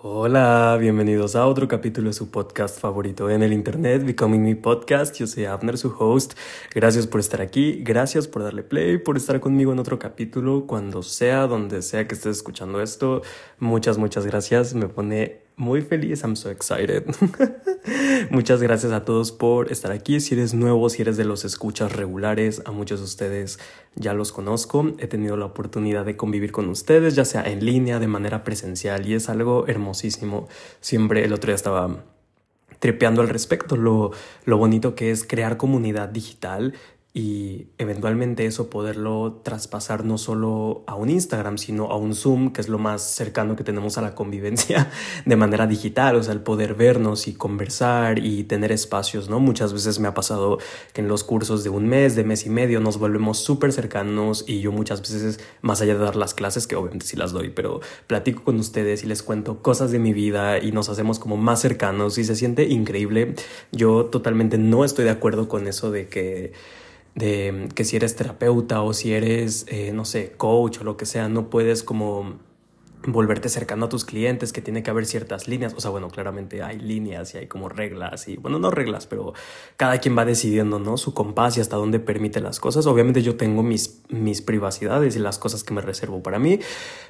[0.00, 5.16] Hola, bienvenidos a otro capítulo de su podcast favorito en el internet, Becoming Me Podcast.
[5.16, 6.34] Yo soy Abner, su host.
[6.72, 11.02] Gracias por estar aquí, gracias por darle play, por estar conmigo en otro capítulo, cuando
[11.02, 13.22] sea, donde sea que estés escuchando esto.
[13.58, 14.72] Muchas, muchas gracias.
[14.72, 16.22] Me pone muy feliz.
[16.22, 17.04] I'm so excited.
[18.30, 20.20] Muchas gracias a todos por estar aquí.
[20.20, 23.58] Si eres nuevo, si eres de los escuchas regulares, a muchos de ustedes
[23.96, 24.92] ya los conozco.
[24.98, 29.06] He tenido la oportunidad de convivir con ustedes, ya sea en línea, de manera presencial,
[29.06, 30.48] y es algo hermosísimo.
[30.80, 32.04] Siempre el otro día estaba
[32.78, 34.12] trepeando al respecto, lo,
[34.44, 36.74] lo bonito que es crear comunidad digital
[37.14, 42.60] y eventualmente eso poderlo traspasar no solo a un Instagram, sino a un Zoom, que
[42.60, 44.90] es lo más cercano que tenemos a la convivencia
[45.24, 49.40] de manera digital, o sea, el poder vernos y conversar y tener espacios, ¿no?
[49.40, 50.58] Muchas veces me ha pasado
[50.92, 54.44] que en los cursos de un mes, de mes y medio, nos volvemos súper cercanos
[54.46, 57.48] y yo muchas veces, más allá de dar las clases, que obviamente sí las doy,
[57.48, 61.36] pero platico con ustedes y les cuento cosas de mi vida y nos hacemos como
[61.38, 63.34] más cercanos y se siente increíble.
[63.72, 66.52] Yo totalmente no estoy de acuerdo con eso de que
[67.18, 71.06] de que si eres terapeuta o si eres, eh, no sé, coach o lo que
[71.06, 72.38] sea, no puedes como
[73.06, 76.62] volverte cercano a tus clientes, que tiene que haber ciertas líneas, o sea, bueno, claramente
[76.62, 79.34] hay líneas y hay como reglas y, bueno, no reglas, pero
[79.76, 80.96] cada quien va decidiendo, ¿no?
[80.96, 82.86] Su compás y hasta dónde permite las cosas.
[82.86, 86.58] Obviamente yo tengo mis, mis privacidades y las cosas que me reservo para mí,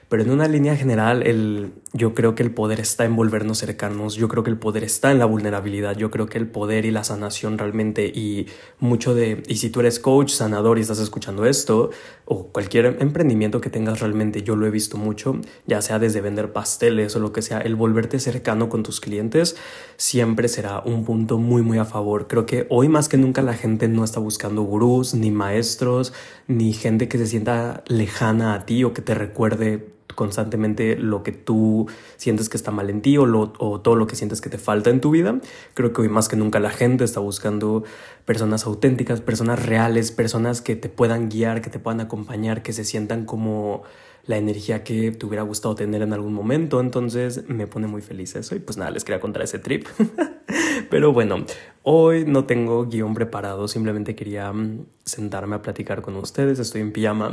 [0.09, 4.15] pero en una línea general, el, yo creo que el poder está en volvernos cercanos,
[4.15, 6.91] yo creo que el poder está en la vulnerabilidad, yo creo que el poder y
[6.91, 8.47] la sanación realmente y
[8.79, 11.91] mucho de, y si tú eres coach, sanador y estás escuchando esto,
[12.25, 16.53] o cualquier emprendimiento que tengas realmente, yo lo he visto mucho, ya sea desde vender
[16.53, 19.57] pasteles o lo que sea, el volverte cercano con tus clientes
[19.97, 22.27] siempre será un punto muy, muy a favor.
[22.27, 26.13] Creo que hoy más que nunca la gente no está buscando gurús, ni maestros,
[26.47, 31.31] ni gente que se sienta lejana a ti o que te recuerde constantemente lo que
[31.31, 34.59] tú sientes que está mal en ti o, o todo lo que sientes que te
[34.59, 35.41] falta en tu vida.
[35.75, 37.85] Creo que hoy más que nunca la gente está buscando
[38.25, 42.85] personas auténticas, personas reales, personas que te puedan guiar, que te puedan acompañar, que se
[42.85, 43.85] sientan como
[44.29, 46.79] la energía que te hubiera gustado tener en algún momento.
[46.79, 49.89] Entonces me pone muy feliz eso y pues nada, les quería contar ese trip.
[50.91, 51.45] Pero bueno,
[51.83, 56.61] hoy no tengo guion preparado, simplemente quería mm, sentarme a platicar con ustedes.
[56.61, 57.33] Estoy en pijama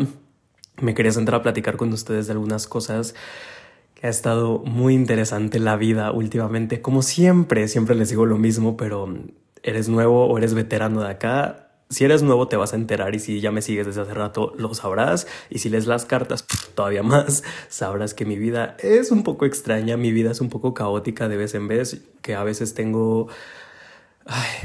[0.81, 3.15] me quería sentar a platicar con ustedes de algunas cosas
[3.93, 6.81] que ha estado muy interesante la vida últimamente.
[6.81, 9.07] Como siempre, siempre les digo lo mismo, pero
[9.63, 11.64] eres nuevo o eres veterano de acá.
[11.89, 14.53] Si eres nuevo te vas a enterar y si ya me sigues desde hace rato
[14.57, 19.23] lo sabrás y si lees las cartas todavía más sabrás que mi vida es un
[19.23, 22.73] poco extraña, mi vida es un poco caótica de vez en vez, que a veces
[22.73, 23.27] tengo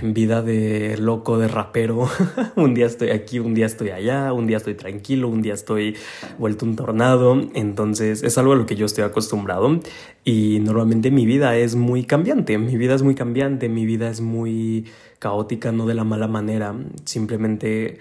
[0.03, 2.09] vida de loco, de rapero.
[2.57, 5.97] un día estoy aquí, un día estoy allá, un día estoy tranquilo, un día estoy
[6.39, 7.41] vuelto un tornado.
[7.55, 9.81] Entonces es algo a lo que yo estoy acostumbrado
[10.25, 12.57] y normalmente mi vida es muy cambiante.
[12.59, 14.87] Mi vida es muy cambiante, mi vida es muy
[15.21, 16.75] caótica, no de la mala manera.
[17.05, 18.01] Simplemente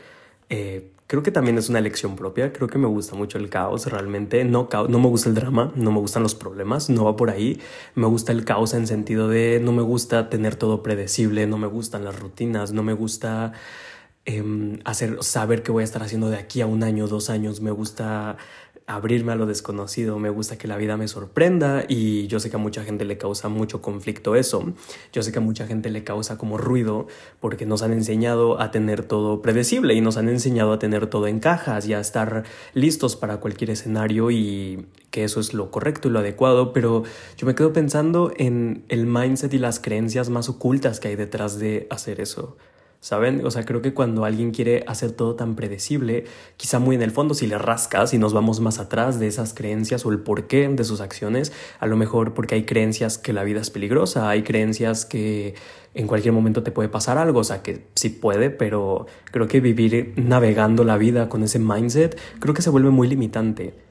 [0.50, 3.88] eh, Creo que también es una elección propia, creo que me gusta mucho el caos
[3.88, 7.32] realmente, no, no me gusta el drama, no me gustan los problemas, no va por
[7.32, 7.60] ahí,
[7.96, 11.66] me gusta el caos en sentido de no me gusta tener todo predecible, no me
[11.66, 13.54] gustan las rutinas, no me gusta
[14.26, 17.60] em, hacer, saber qué voy a estar haciendo de aquí a un año, dos años,
[17.60, 18.38] me gusta
[18.90, 22.56] abrirme a lo desconocido, me gusta que la vida me sorprenda y yo sé que
[22.56, 24.74] a mucha gente le causa mucho conflicto eso,
[25.14, 27.06] yo sé que a mucha gente le causa como ruido
[27.40, 31.28] porque nos han enseñado a tener todo predecible y nos han enseñado a tener todo
[31.28, 36.08] en cajas y a estar listos para cualquier escenario y que eso es lo correcto
[36.08, 37.04] y lo adecuado, pero
[37.38, 41.60] yo me quedo pensando en el mindset y las creencias más ocultas que hay detrás
[41.60, 42.58] de hacer eso.
[43.02, 43.46] ¿Saben?
[43.46, 46.26] O sea, creo que cuando alguien quiere hacer todo tan predecible,
[46.58, 49.54] quizá muy en el fondo si le rascas y nos vamos más atrás de esas
[49.54, 53.46] creencias o el porqué de sus acciones, a lo mejor porque hay creencias que la
[53.46, 55.56] vida es peligrosa, hay creencias que
[55.94, 59.62] en cualquier momento te puede pasar algo, o sea, que sí puede, pero creo que
[59.62, 63.89] vivir navegando la vida con ese mindset, creo que se vuelve muy limitante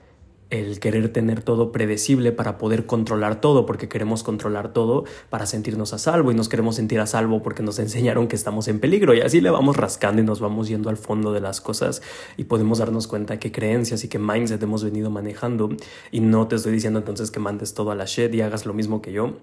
[0.50, 5.93] el querer tener todo predecible para poder controlar todo, porque queremos controlar todo para sentirnos
[5.93, 9.14] a salvo y nos queremos sentir a salvo porque nos enseñaron que estamos en peligro
[9.14, 12.02] y así le vamos rascando y nos vamos yendo al fondo de las cosas
[12.37, 15.70] y podemos darnos cuenta qué creencias y qué mindset hemos venido manejando.
[16.11, 18.75] Y no te estoy diciendo entonces que mandes todo a la shit y hagas lo
[18.75, 19.34] mismo que yo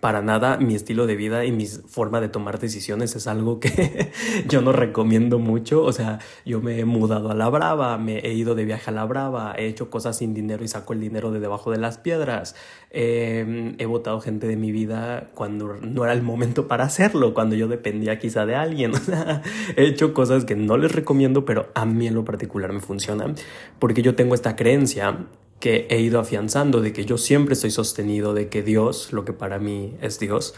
[0.00, 4.12] para nada mi estilo de vida y mi forma de tomar decisiones es algo que
[4.48, 5.82] yo no recomiendo mucho.
[5.82, 8.92] O sea, yo me he mudado a la brava, me he ido de viaje a
[8.92, 11.98] la brava, he hecho cosas sin dinero y saco el dinero de debajo de las
[11.98, 12.54] piedras.
[12.90, 17.56] Em, he votado gente de mi vida cuando no era el momento para hacerlo, cuando
[17.56, 18.92] yo dependía quizá de alguien.
[19.76, 23.34] He hecho cosas que no les recomiendo, pero a mí en lo particular me funcionan
[23.78, 25.26] porque yo tengo esta creencia
[25.62, 29.32] que he ido afianzando, de que yo siempre estoy sostenido, de que Dios, lo que
[29.32, 30.56] para mí es Dios,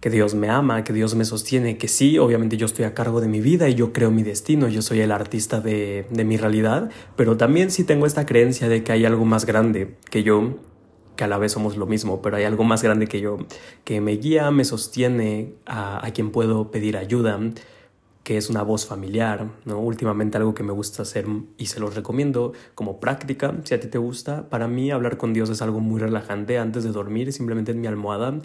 [0.00, 3.22] que Dios me ama, que Dios me sostiene, que sí, obviamente yo estoy a cargo
[3.22, 6.36] de mi vida y yo creo mi destino, yo soy el artista de, de mi
[6.36, 10.58] realidad, pero también sí tengo esta creencia de que hay algo más grande que yo,
[11.16, 13.38] que a la vez somos lo mismo, pero hay algo más grande que yo,
[13.84, 17.40] que me guía, me sostiene, a, a quien puedo pedir ayuda,
[18.24, 19.78] que es una voz familiar, ¿no?
[19.80, 21.26] Últimamente algo que me gusta hacer
[21.58, 25.32] y se los recomiendo como práctica, si a ti te gusta, para mí hablar con
[25.32, 28.38] Dios es algo muy relajante antes de dormir, simplemente en mi almohada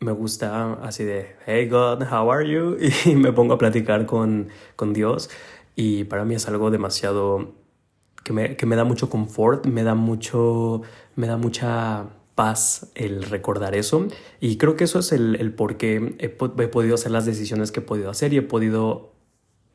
[0.00, 2.76] me gusta así de, hey God, how are you?
[3.04, 5.28] Y me pongo a platicar con, con Dios
[5.76, 7.52] y para mí es algo demasiado
[8.24, 10.82] que me, que me da mucho confort, me da mucho,
[11.16, 14.06] me da mucha paz el recordar eso
[14.40, 17.72] y creo que eso es el, el por qué he, he podido hacer las decisiones
[17.72, 19.12] que he podido hacer y he podido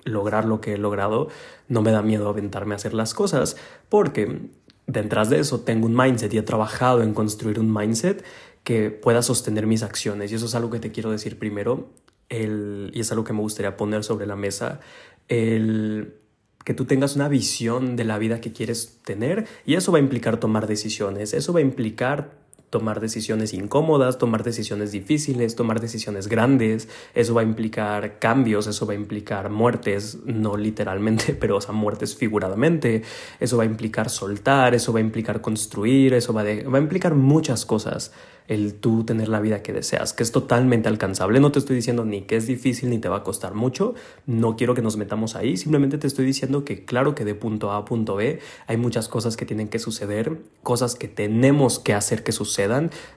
[0.06, 1.28] lograr lo que he logrado.
[1.68, 3.58] No me da miedo aventarme a hacer las cosas
[3.90, 4.50] porque
[4.88, 8.24] detrás de eso tengo un mindset y he trabajado en construir un mindset
[8.64, 10.32] que pueda sostener mis acciones.
[10.32, 11.90] Y eso es algo que te quiero decir primero,
[12.30, 14.80] el, y es algo que me gustaría poner sobre la mesa,
[15.28, 16.16] el
[16.64, 20.02] que tú tengas una visión de la vida que quieres tener y eso va a
[20.02, 22.45] implicar tomar decisiones, eso va a implicar
[22.76, 28.86] tomar decisiones incómodas, tomar decisiones difíciles, tomar decisiones grandes, eso va a implicar cambios, eso
[28.86, 33.02] va a implicar muertes, no literalmente, pero o sea, muertes figuradamente,
[33.40, 37.16] eso va a implicar soltar, eso va a implicar construir, eso va, va a implicar
[37.16, 38.12] muchas cosas.
[38.48, 41.40] El tú tener la vida que deseas, que es totalmente alcanzable.
[41.40, 43.96] No te estoy diciendo ni que es difícil ni te va a costar mucho,
[44.28, 47.72] no quiero que nos metamos ahí, simplemente te estoy diciendo que claro que de punto
[47.72, 48.38] A a punto B
[48.68, 52.65] hay muchas cosas que tienen que suceder, cosas que tenemos que hacer que sucedan,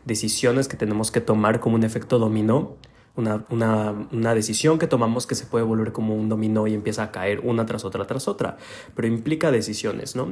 [0.05, 2.77] decisiones que tenemos que tomar como un efecto dominó.
[3.17, 7.03] Una, una, una, decisión que tomamos que se puede volver como un dominó y empieza
[7.03, 8.59] a caer una tras otra tras otra,
[8.95, 10.29] pero implica decisiones, ¿no?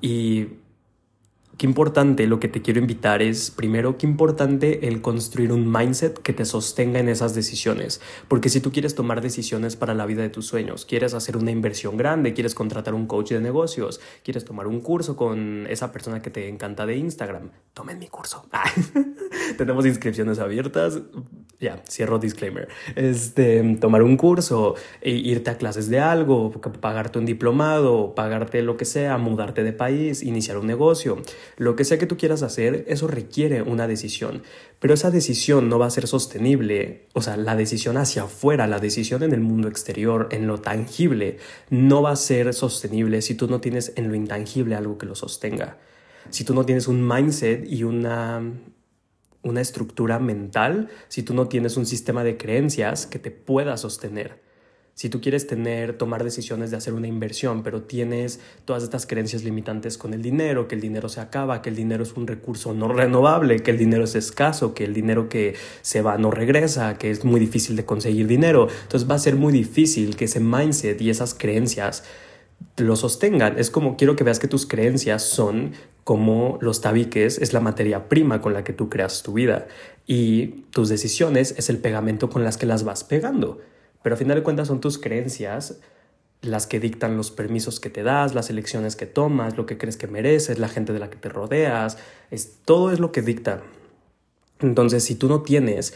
[0.00, 0.46] Y
[1.60, 6.18] qué importante lo que te quiero invitar es, primero, qué importante el construir un mindset
[6.18, 8.00] que te sostenga en esas decisiones.
[8.28, 11.50] Porque si tú quieres tomar decisiones para la vida de tus sueños, quieres hacer una
[11.50, 16.22] inversión grande, quieres contratar un coach de negocios, quieres tomar un curso con esa persona
[16.22, 18.46] que te encanta de Instagram, tomen mi curso.
[19.58, 20.98] Tenemos inscripciones abiertas.
[21.60, 22.68] Ya, cierro disclaimer.
[22.96, 28.78] Este, tomar un curso, e irte a clases de algo, pagarte un diplomado, pagarte lo
[28.78, 31.20] que sea, mudarte de país, iniciar un negocio
[31.56, 34.42] lo que sea que tú quieras hacer, eso requiere una decisión,
[34.78, 38.78] pero esa decisión no va a ser sostenible, o sea, la decisión hacia afuera, la
[38.78, 41.38] decisión en el mundo exterior, en lo tangible,
[41.68, 45.14] no va a ser sostenible si tú no tienes en lo intangible algo que lo
[45.14, 45.78] sostenga.
[46.30, 48.42] Si tú no tienes un mindset y una
[49.42, 54.49] una estructura mental, si tú no tienes un sistema de creencias que te pueda sostener.
[55.00, 59.44] Si tú quieres tener, tomar decisiones de hacer una inversión, pero tienes todas estas creencias
[59.44, 62.74] limitantes con el dinero, que el dinero se acaba, que el dinero es un recurso
[62.74, 66.98] no renovable, que el dinero es escaso, que el dinero que se va no regresa,
[66.98, 70.38] que es muy difícil de conseguir dinero, entonces va a ser muy difícil que ese
[70.38, 72.04] mindset y esas creencias
[72.76, 73.58] lo sostengan.
[73.58, 75.72] Es como quiero que veas que tus creencias son
[76.04, 79.66] como los tabiques es la materia prima con la que tú creas tu vida
[80.06, 83.60] y tus decisiones es el pegamento con las que las vas pegando.
[84.02, 85.80] Pero a final de cuentas son tus creencias
[86.42, 89.96] las que dictan los permisos que te das, las elecciones que tomas, lo que crees
[89.96, 91.98] que mereces, la gente de la que te rodeas,
[92.30, 93.62] es, todo es lo que dicta.
[94.60, 95.94] Entonces, si tú no tienes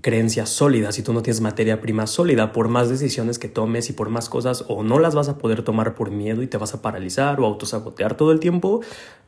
[0.00, 3.92] creencias sólidas, si tú no tienes materia prima sólida, por más decisiones que tomes y
[3.92, 6.74] por más cosas, o no las vas a poder tomar por miedo y te vas
[6.74, 8.80] a paralizar o autosabotear todo el tiempo,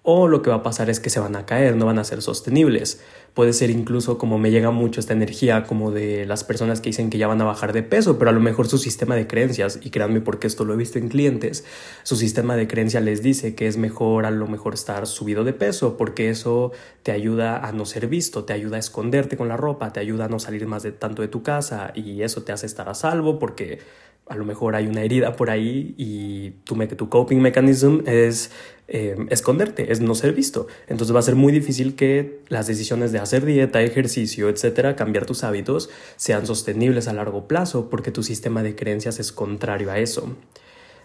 [0.02, 2.04] o lo que va a pasar es que se van a caer, no van a
[2.04, 3.00] ser sostenibles.
[3.35, 7.11] Puede ser incluso como me llega mucho esta energía como de las personas que dicen
[7.11, 9.81] que ya van a bajar de peso, pero a lo mejor su sistema de creencias,
[9.83, 11.64] y créanme porque esto lo he visto en clientes,
[12.05, 15.53] su sistema de creencias les dice que es mejor a lo mejor estar subido de
[15.53, 16.71] peso porque eso
[17.03, 20.26] te ayuda a no ser visto, te ayuda a esconderte con la ropa, te ayuda
[20.26, 22.95] a no salir más de tanto de tu casa y eso te hace estar a
[22.95, 23.81] salvo porque
[24.26, 28.50] a lo mejor hay una herida por ahí y tu, tu coping mechanism es
[28.88, 30.66] eh, esconderte, es no ser visto.
[30.88, 35.26] Entonces va a ser muy difícil que las decisiones de hacer dieta, ejercicio, etcétera, cambiar
[35.26, 39.99] tus hábitos, sean sostenibles a largo plazo porque tu sistema de creencias es contrario a
[39.99, 40.35] eso.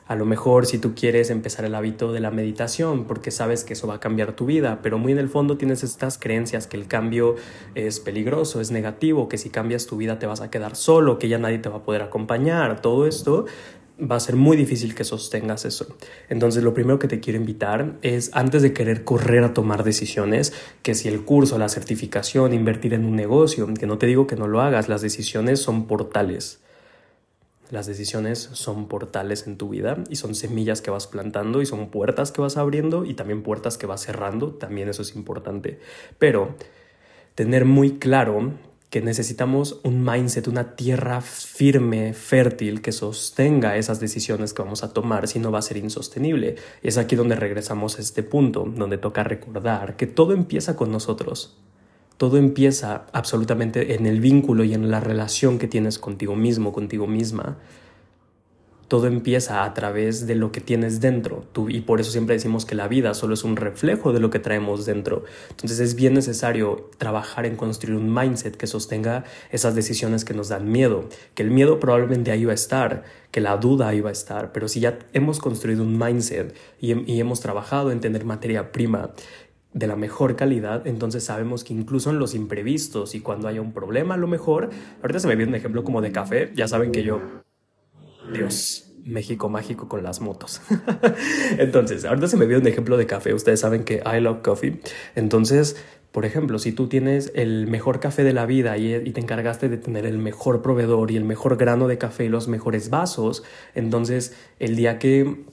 [0.09, 3.73] A lo mejor si tú quieres empezar el hábito de la meditación porque sabes que
[3.73, 6.77] eso va a cambiar tu vida, pero muy en el fondo tienes estas creencias que
[6.77, 7.35] el cambio
[7.75, 11.29] es peligroso, es negativo, que si cambias tu vida te vas a quedar solo, que
[11.29, 13.45] ya nadie te va a poder acompañar, todo esto
[14.01, 15.95] va a ser muy difícil que sostengas eso.
[16.27, 20.53] Entonces lo primero que te quiero invitar es antes de querer correr a tomar decisiones,
[20.81, 24.35] que si el curso, la certificación, invertir en un negocio, que no te digo que
[24.35, 26.61] no lo hagas, las decisiones son portales
[27.69, 31.89] Las decisiones son portales en tu vida y son semillas que vas plantando y son
[31.91, 35.79] puertas que vas abriendo y también puertas que vas cerrando, también eso es importante.
[36.17, 36.55] Pero
[37.35, 38.53] tener muy claro
[38.89, 44.91] que necesitamos un mindset, una tierra firme, fértil, que sostenga esas decisiones que vamos a
[44.91, 46.55] tomar, si no va a ser insostenible.
[46.81, 50.91] Y es aquí donde regresamos a este punto, donde toca recordar que todo empieza con
[50.91, 51.55] nosotros.
[52.19, 57.07] Todo empieza absolutamente en el vínculo y en la relación que tienes contigo mismo, contigo
[57.07, 57.59] misma.
[58.89, 61.45] Todo empieza a través de lo que tienes dentro.
[61.53, 64.31] Tú, y por eso siempre decimos que la vida solo es un reflejo de lo
[64.31, 65.23] que traemos dentro.
[65.51, 70.49] Entonces es bien necesario trabajar en construir un mindset que sostenga esas decisiones que nos
[70.49, 71.07] dan miedo.
[71.35, 74.51] Que el miedo probablemente ahí va a estar, que la duda ahí va a estar.
[74.51, 79.11] Pero si ya hemos construido un mindset y, y hemos trabajado en tener materia prima
[79.73, 83.71] de la mejor calidad, entonces sabemos que incluso en los imprevistos y cuando haya un
[83.71, 84.69] problema, a lo mejor,
[85.01, 87.21] ahorita se me viene un ejemplo como de café, ya saben que yo,
[88.33, 90.61] Dios, México mágico con las motos.
[91.57, 94.81] entonces, ahorita se me viene un ejemplo de café, ustedes saben que I love coffee,
[95.15, 95.75] entonces...
[96.11, 99.77] Por ejemplo, si tú tienes el mejor café de la vida y, te encargaste de
[99.77, 103.43] tener el mejor proveedor y el mejor grano de café y los mejores vasos,
[103.75, 105.45] entonces el día que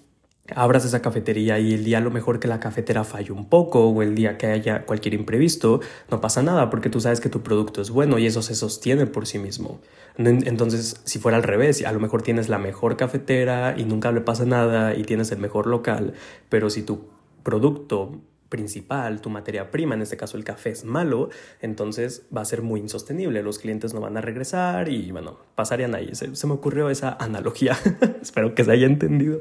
[0.54, 3.88] abras esa cafetería y el día a lo mejor que la cafetera falle un poco
[3.88, 7.42] o el día que haya cualquier imprevisto, no pasa nada porque tú sabes que tu
[7.42, 9.80] producto es bueno y eso se sostiene por sí mismo.
[10.18, 14.20] Entonces, si fuera al revés, a lo mejor tienes la mejor cafetera y nunca le
[14.20, 16.14] pasa nada y tienes el mejor local,
[16.48, 17.08] pero si tu
[17.42, 18.12] producto
[18.56, 21.28] principal, tu materia prima, en este caso el café es malo,
[21.60, 25.94] entonces va a ser muy insostenible, los clientes no van a regresar y bueno, pasarían
[25.94, 26.10] ahí.
[26.14, 27.76] Se, me ocurrió esa analogía,
[28.22, 29.40] espero que se haya entendido.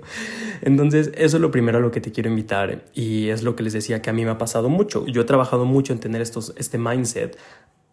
[0.61, 3.63] Entonces, eso es lo primero a lo que te quiero invitar y es lo que
[3.63, 5.05] les decía que a mí me ha pasado mucho.
[5.07, 7.37] Yo he trabajado mucho en tener estos, este mindset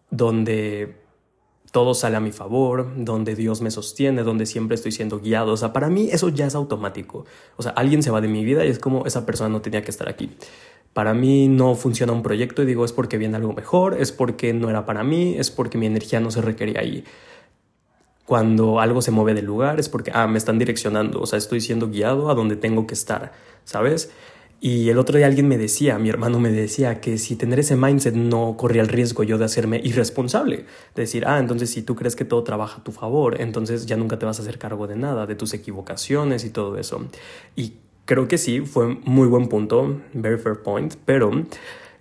[0.09, 1.03] donde
[1.73, 5.53] todo sale a mi favor, donde Dios me sostiene, donde siempre estoy siendo guiado.
[5.53, 7.25] O sea, para mí eso ya es automático.
[7.57, 9.81] O sea, alguien se va de mi vida y es como esa persona no tenía
[9.81, 10.29] que estar aquí
[10.93, 14.53] para mí no funciona un proyecto y digo es porque viene algo mejor, es porque
[14.53, 17.03] no era para mí, es porque mi energía no se requería ahí.
[18.25, 21.61] Cuando algo se mueve del lugar es porque, ah, me están direccionando, o sea, estoy
[21.61, 23.33] siendo guiado a donde tengo que estar,
[23.65, 24.11] ¿sabes?
[24.65, 27.75] Y el otro día alguien me decía, mi hermano me decía que si tener ese
[27.75, 30.65] mindset no corría el riesgo yo de hacerme irresponsable.
[30.95, 33.97] De decir, ah, entonces si tú crees que todo trabaja a tu favor, entonces ya
[33.97, 37.05] nunca te vas a hacer cargo de nada, de tus equivocaciones y todo eso.
[37.57, 37.73] Y
[38.05, 41.31] Creo que sí, fue muy buen punto, very fair point, pero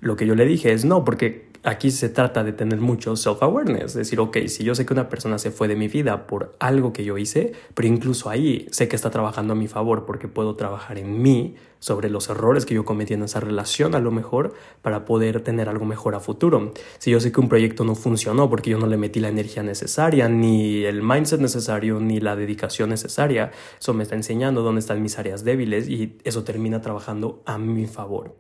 [0.01, 3.85] lo que yo le dije es no, porque aquí se trata de tener mucho self-awareness,
[3.85, 6.57] es decir, ok, si yo sé que una persona se fue de mi vida por
[6.59, 10.29] algo que yo hice, pero incluso ahí sé que está trabajando a mi favor porque
[10.29, 14.13] puedo trabajar en mí sobre los errores que yo cometí en esa relación a lo
[14.13, 16.73] mejor para poder tener algo mejor a futuro.
[16.99, 19.65] Si yo sé que un proyecto no funcionó porque yo no le metí la energía
[19.65, 23.51] necesaria, ni el mindset necesario, ni la dedicación necesaria,
[23.81, 27.87] eso me está enseñando dónde están mis áreas débiles y eso termina trabajando a mi
[27.87, 28.37] favor.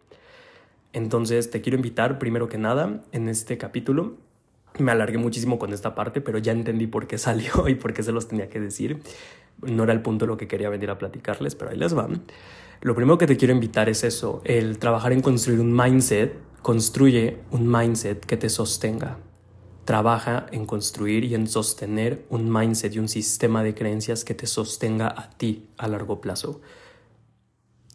[0.92, 4.16] Entonces te quiero invitar primero que nada en este capítulo.
[4.78, 8.02] Me alargué muchísimo con esta parte, pero ya entendí por qué salió y por qué
[8.02, 9.02] se los tenía que decir.
[9.62, 12.22] No era el punto lo que quería venir a platicarles, pero ahí les van.
[12.80, 17.38] Lo primero que te quiero invitar es eso, el trabajar en construir un mindset, construye
[17.52, 19.18] un mindset que te sostenga.
[19.84, 24.46] Trabaja en construir y en sostener un mindset y un sistema de creencias que te
[24.46, 26.60] sostenga a ti a largo plazo.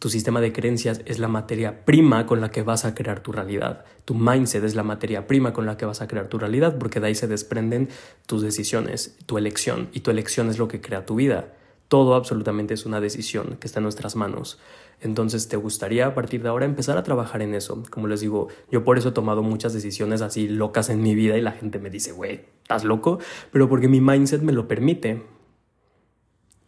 [0.00, 3.32] Tu sistema de creencias es la materia prima con la que vas a crear tu
[3.32, 3.84] realidad.
[4.04, 7.00] Tu mindset es la materia prima con la que vas a crear tu realidad porque
[7.00, 7.88] de ahí se desprenden
[8.26, 11.52] tus decisiones, tu elección y tu elección es lo que crea tu vida.
[11.88, 14.60] Todo absolutamente es una decisión que está en nuestras manos.
[15.00, 17.82] Entonces, ¿te gustaría a partir de ahora empezar a trabajar en eso?
[17.90, 21.36] Como les digo, yo por eso he tomado muchas decisiones así locas en mi vida
[21.36, 23.18] y la gente me dice, güey, ¿estás loco?
[23.50, 25.24] Pero porque mi mindset me lo permite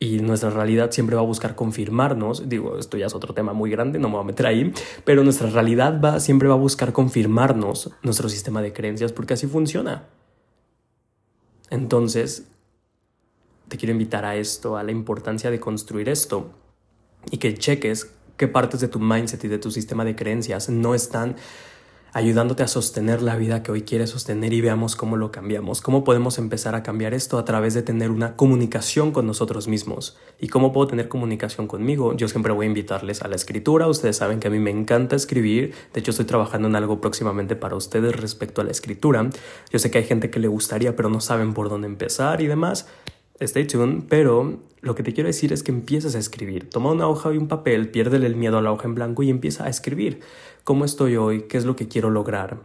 [0.02, 3.70] y nuestra realidad siempre va a buscar confirmarnos, digo, esto ya es otro tema muy
[3.70, 4.72] grande, no me voy a meter ahí,
[5.04, 9.46] pero nuestra realidad va, siempre va a buscar confirmarnos nuestro sistema de creencias porque así
[9.46, 10.08] funciona.
[11.68, 12.48] Entonces,
[13.68, 16.50] te quiero invitar a esto, a la importancia de construir esto
[17.30, 20.94] y que cheques qué partes de tu mindset y de tu sistema de creencias no
[20.94, 21.36] están
[22.12, 26.04] ayudándote a sostener la vida que hoy quieres sostener y veamos cómo lo cambiamos, cómo
[26.04, 30.16] podemos empezar a cambiar esto a través de tener una comunicación con nosotros mismos.
[30.38, 32.16] ¿Y cómo puedo tener comunicación conmigo?
[32.16, 35.16] Yo siempre voy a invitarles a la escritura, ustedes saben que a mí me encanta
[35.16, 39.28] escribir, de hecho estoy trabajando en algo próximamente para ustedes respecto a la escritura.
[39.70, 42.46] Yo sé que hay gente que le gustaría pero no saben por dónde empezar y
[42.46, 42.86] demás.
[43.40, 46.68] Stay tuned, pero lo que te quiero decir es que empieces a escribir.
[46.68, 49.30] Toma una hoja y un papel, piérdele el miedo a la hoja en blanco y
[49.30, 50.20] empieza a escribir
[50.62, 52.58] cómo estoy hoy, qué es lo que quiero lograr,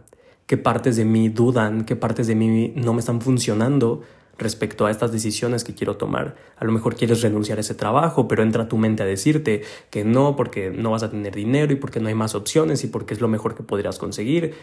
[0.46, 4.02] qué partes de mí dudan, qué partes de mí no me están funcionando,
[4.38, 6.36] respecto a estas decisiones que quiero tomar.
[6.56, 10.04] A lo mejor quieres renunciar a ese trabajo, pero entra tu mente a decirte que
[10.04, 13.14] no porque no vas a tener dinero y porque no hay más opciones y porque
[13.14, 14.54] es lo mejor que podrías conseguir.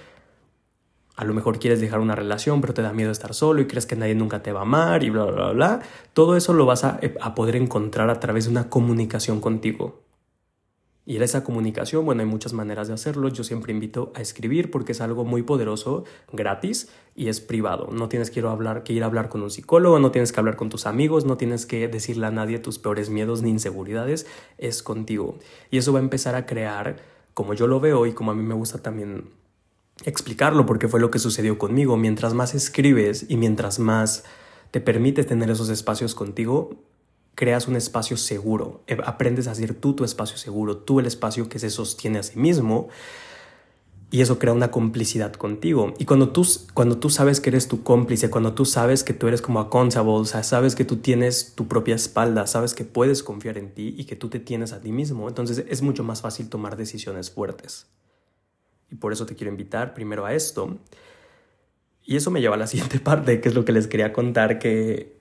[1.16, 3.86] A lo mejor quieres dejar una relación, pero te da miedo estar solo y crees
[3.86, 5.82] que nadie nunca te va a amar y bla, bla, bla.
[6.14, 10.02] Todo eso lo vas a, a poder encontrar a través de una comunicación contigo.
[11.06, 13.28] Y en esa comunicación, bueno, hay muchas maneras de hacerlo.
[13.28, 17.90] Yo siempre invito a escribir porque es algo muy poderoso, gratis y es privado.
[17.92, 20.32] No tienes que ir a hablar, que ir a hablar con un psicólogo, no tienes
[20.32, 23.50] que hablar con tus amigos, no tienes que decirle a nadie tus peores miedos ni
[23.50, 24.26] inseguridades,
[24.58, 25.38] es contigo.
[25.70, 26.96] Y eso va a empezar a crear,
[27.34, 29.26] como yo lo veo y como a mí me gusta también
[30.06, 34.24] explicarlo porque fue lo que sucedió conmigo, mientras más escribes y mientras más
[34.72, 36.72] te permites tener esos espacios contigo,
[37.36, 41.50] creas un espacio seguro, eh, aprendes a hacer tú tu espacio seguro, tú el espacio
[41.50, 42.90] que se sostiene a sí mismo
[44.12, 45.96] y eso crea una complicidad contigo.
[45.98, 49.28] Y cuando tú, cuando tú sabes que eres tu cómplice, cuando tú sabes que tú
[49.28, 53.58] eres como accountable, o sabes que tú tienes tu propia espalda, sabes que puedes confiar
[53.58, 56.48] en ti y que tú te tienes a ti mismo, entonces es mucho más fácil
[56.48, 57.88] tomar decisiones fuertes.
[58.94, 60.78] Y por eso te quiero invitar primero a esto.
[62.04, 64.60] Y eso me lleva a la siguiente parte, que es lo que les quería contar,
[64.60, 65.18] que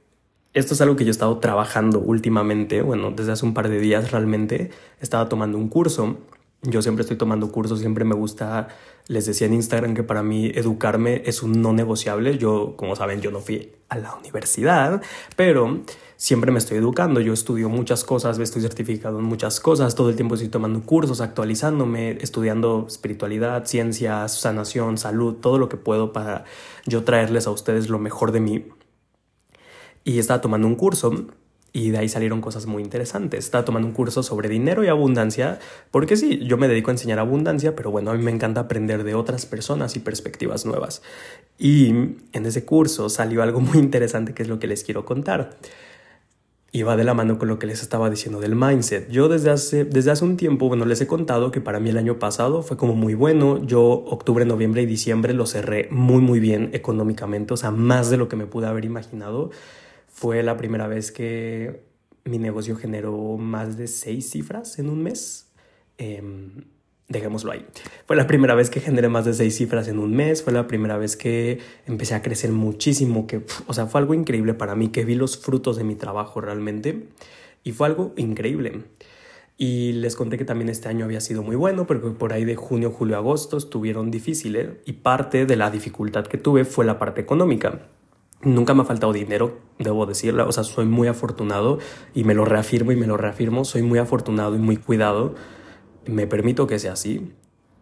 [0.52, 3.80] esto es algo que yo he estado trabajando últimamente, bueno, desde hace un par de
[3.80, 6.18] días realmente, estaba tomando un curso.
[6.60, 8.68] Yo siempre estoy tomando cursos, siempre me gusta,
[9.08, 12.36] les decía en Instagram que para mí educarme es un no negociable.
[12.36, 15.00] Yo, como saben, yo no fui a la universidad,
[15.34, 15.80] pero
[16.22, 17.20] siempre me estoy educando.
[17.20, 21.20] Yo estudio muchas cosas, estoy certificado en muchas cosas, todo el tiempo estoy tomando cursos,
[21.20, 26.44] actualizándome, estudiando espiritualidad, ciencias, sanación, salud, todo lo que puedo para
[26.86, 28.66] yo traerles a ustedes lo mejor de mí
[30.04, 31.26] y estaba tomando un curso
[31.72, 33.44] y de ahí salieron cosas muy interesantes.
[33.44, 35.58] Estaba tomando un curso sobre dinero y abundancia,
[35.90, 39.02] porque sí, yo me dedico a enseñar abundancia, pero bueno, a mí me encanta aprender
[39.02, 41.02] de otras personas y perspectivas nuevas.
[41.58, 45.58] Y en ese curso salió algo muy interesante que es lo que les quiero contar.
[46.74, 49.10] Y va de la mano con lo que les estaba diciendo del mindset.
[49.10, 51.98] Yo desde hace, desde hace un tiempo, bueno, les he contado que para mí el
[51.98, 53.62] año pasado fue como muy bueno.
[53.62, 58.16] Yo octubre, noviembre y diciembre lo cerré muy, muy bien económicamente, o sea, más de
[58.16, 59.50] lo que me pude haber imaginado.
[60.08, 61.82] Fue la primera vez que
[62.24, 65.52] mi negocio generó más de seis cifras en un mes.
[65.98, 66.64] Em,
[67.08, 67.66] dejémoslo ahí.
[68.06, 70.42] Fue la primera vez que generé más de seis cifras en un mes.
[70.42, 73.26] Fue la primera vez que empecé a crecer muchísimo.
[73.26, 76.40] Que, o sea, fue algo increíble para mí, que vi los frutos de mi trabajo
[76.40, 77.08] realmente.
[77.64, 78.82] Y fue algo increíble.
[79.58, 82.56] Y les conté que también este año había sido muy bueno, porque por ahí de
[82.56, 84.70] junio, julio, agosto estuvieron difíciles.
[84.86, 87.88] Y parte de la dificultad que tuve fue la parte económica.
[88.42, 90.48] Nunca me ha faltado dinero, debo decirlo.
[90.48, 91.78] O sea, soy muy afortunado
[92.12, 93.64] y me lo reafirmo y me lo reafirmo.
[93.64, 95.36] Soy muy afortunado y muy cuidado.
[96.06, 97.32] Me permito que sea así.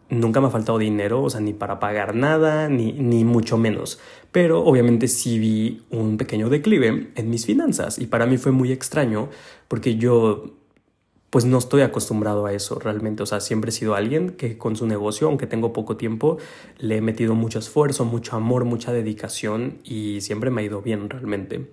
[0.08, 4.00] Nunca me ha faltado dinero, o sea, ni para pagar nada, ni, ni mucho menos.
[4.32, 8.72] Pero obviamente sí vi un pequeño declive en mis finanzas y para mí fue muy
[8.72, 9.28] extraño
[9.68, 10.56] porque yo
[11.30, 13.22] pues no estoy acostumbrado a eso realmente.
[13.22, 16.38] O sea, siempre he sido alguien que con su negocio, aunque tengo poco tiempo,
[16.78, 21.08] le he metido mucho esfuerzo, mucho amor, mucha dedicación y siempre me ha ido bien
[21.08, 21.70] realmente.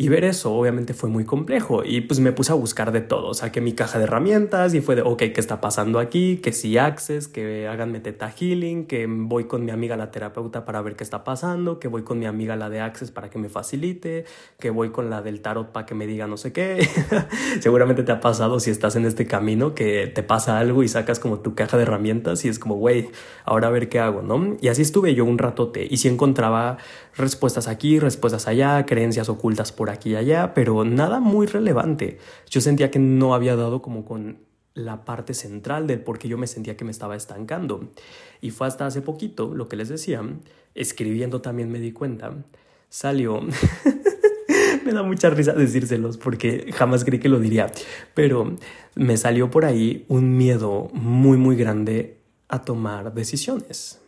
[0.00, 3.34] Y ver eso obviamente fue muy complejo y pues me puse a buscar de todo,
[3.34, 6.38] saqué mi caja de herramientas y fue de, ok, ¿qué está pasando aquí?
[6.38, 10.80] Que si Access, que háganme Teta Healing, que voy con mi amiga la terapeuta para
[10.80, 13.50] ver qué está pasando, que voy con mi amiga la de Access para que me
[13.50, 14.24] facilite,
[14.58, 16.88] que voy con la del tarot para que me diga no sé qué.
[17.60, 21.20] Seguramente te ha pasado si estás en este camino que te pasa algo y sacas
[21.20, 23.10] como tu caja de herramientas y es como, güey,
[23.44, 24.56] ahora a ver qué hago, ¿no?
[24.62, 26.78] Y así estuve yo un ratote y si encontraba
[27.18, 32.18] respuestas aquí, respuestas allá, creencias ocultas por aquí y allá, pero nada muy relevante.
[32.48, 34.38] Yo sentía que no había dado como con
[34.74, 37.90] la parte central del por qué yo me sentía que me estaba estancando.
[38.40, 40.22] Y fue hasta hace poquito, lo que les decía,
[40.74, 42.32] escribiendo también me di cuenta,
[42.88, 43.40] salió...
[44.84, 47.70] me da mucha risa decírselos porque jamás creí que lo diría,
[48.14, 48.56] pero
[48.94, 54.00] me salió por ahí un miedo muy, muy grande a tomar decisiones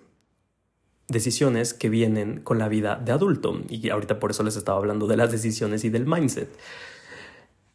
[1.09, 3.61] decisiones que vienen con la vida de adulto.
[3.69, 6.49] Y ahorita por eso les estaba hablando de las decisiones y del mindset.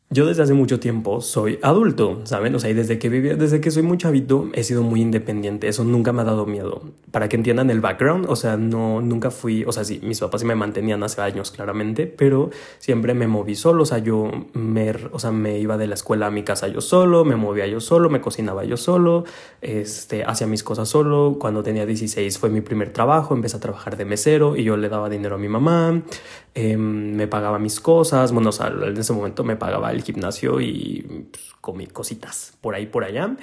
[0.10, 2.56] Yo desde hace mucho tiempo soy adulto, ¿saben?
[2.56, 5.68] O sea, y desde que viví, desde que soy muy chavito he sido muy independiente,
[5.68, 6.82] eso nunca me ha dado miedo.
[7.12, 10.40] Para que entiendan el background, o sea, no, nunca fui, o sea, sí, mis papás
[10.40, 14.94] sí me mantenían hace años claramente, pero siempre me moví solo, o sea, yo me,
[15.12, 17.82] o sea, me iba de la escuela a mi casa yo solo, me movía yo
[17.82, 19.26] solo, me cocinaba yo solo,
[19.62, 21.36] este, hacía mis cosas solo.
[21.38, 24.88] Cuando tenía 16 fue mi primer trabajo, empecé a trabajar de mesero y yo le
[24.88, 26.02] daba dinero a mi mamá,
[26.60, 30.62] Em, me pagaba mis cosas, bueno, o sea, en ese momento me pagaba el gimnasio
[30.62, 33.36] y pues, comí cositas por ahí, por allá.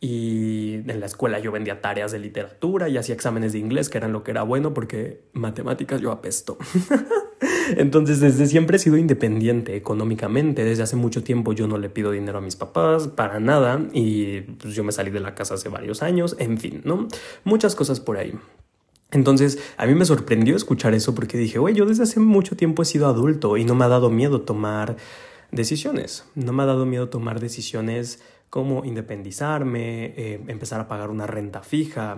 [0.00, 3.98] Y en la escuela yo vendía tareas de literatura y hacía exámenes de inglés, que
[3.98, 6.56] eran lo que era bueno, porque matemáticas yo apesto.
[7.76, 10.64] Entonces, desde siempre he sido independiente económicamente.
[10.64, 14.42] Desde hace mucho tiempo yo no le pido dinero a mis papás para nada y
[14.42, 16.36] pues, yo me salí de la casa hace varios años.
[16.38, 17.08] En fin, ¿no?
[17.42, 18.34] Muchas cosas por ahí.
[19.10, 22.82] Entonces, a mí me sorprendió escuchar eso porque dije, güey, yo desde hace mucho tiempo
[22.82, 24.96] he sido adulto y no me ha dado miedo tomar
[25.50, 26.24] decisiones.
[26.34, 31.62] No me ha dado miedo tomar decisiones como independizarme, eh, empezar a pagar una renta
[31.62, 32.16] fija,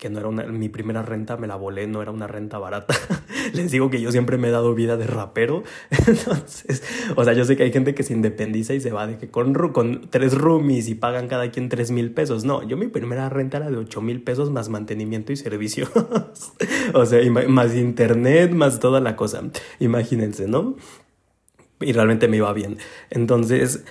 [0.00, 2.94] que no era una, mi primera renta, me la volé, no era una renta barata.
[3.52, 5.62] Les digo que yo siempre me he dado vida de rapero.
[5.90, 6.82] Entonces,
[7.16, 9.28] o sea, yo sé que hay gente que se independiza y se va de que
[9.28, 12.44] con, con tres roomies y pagan cada quien tres mil pesos.
[12.44, 15.90] No, yo mi primera renta era de ocho mil pesos más mantenimiento y servicios.
[16.94, 19.42] o sea, más internet, más toda la cosa.
[19.80, 20.76] Imagínense, ¿no?
[21.80, 22.78] Y realmente me iba bien.
[23.10, 23.84] Entonces,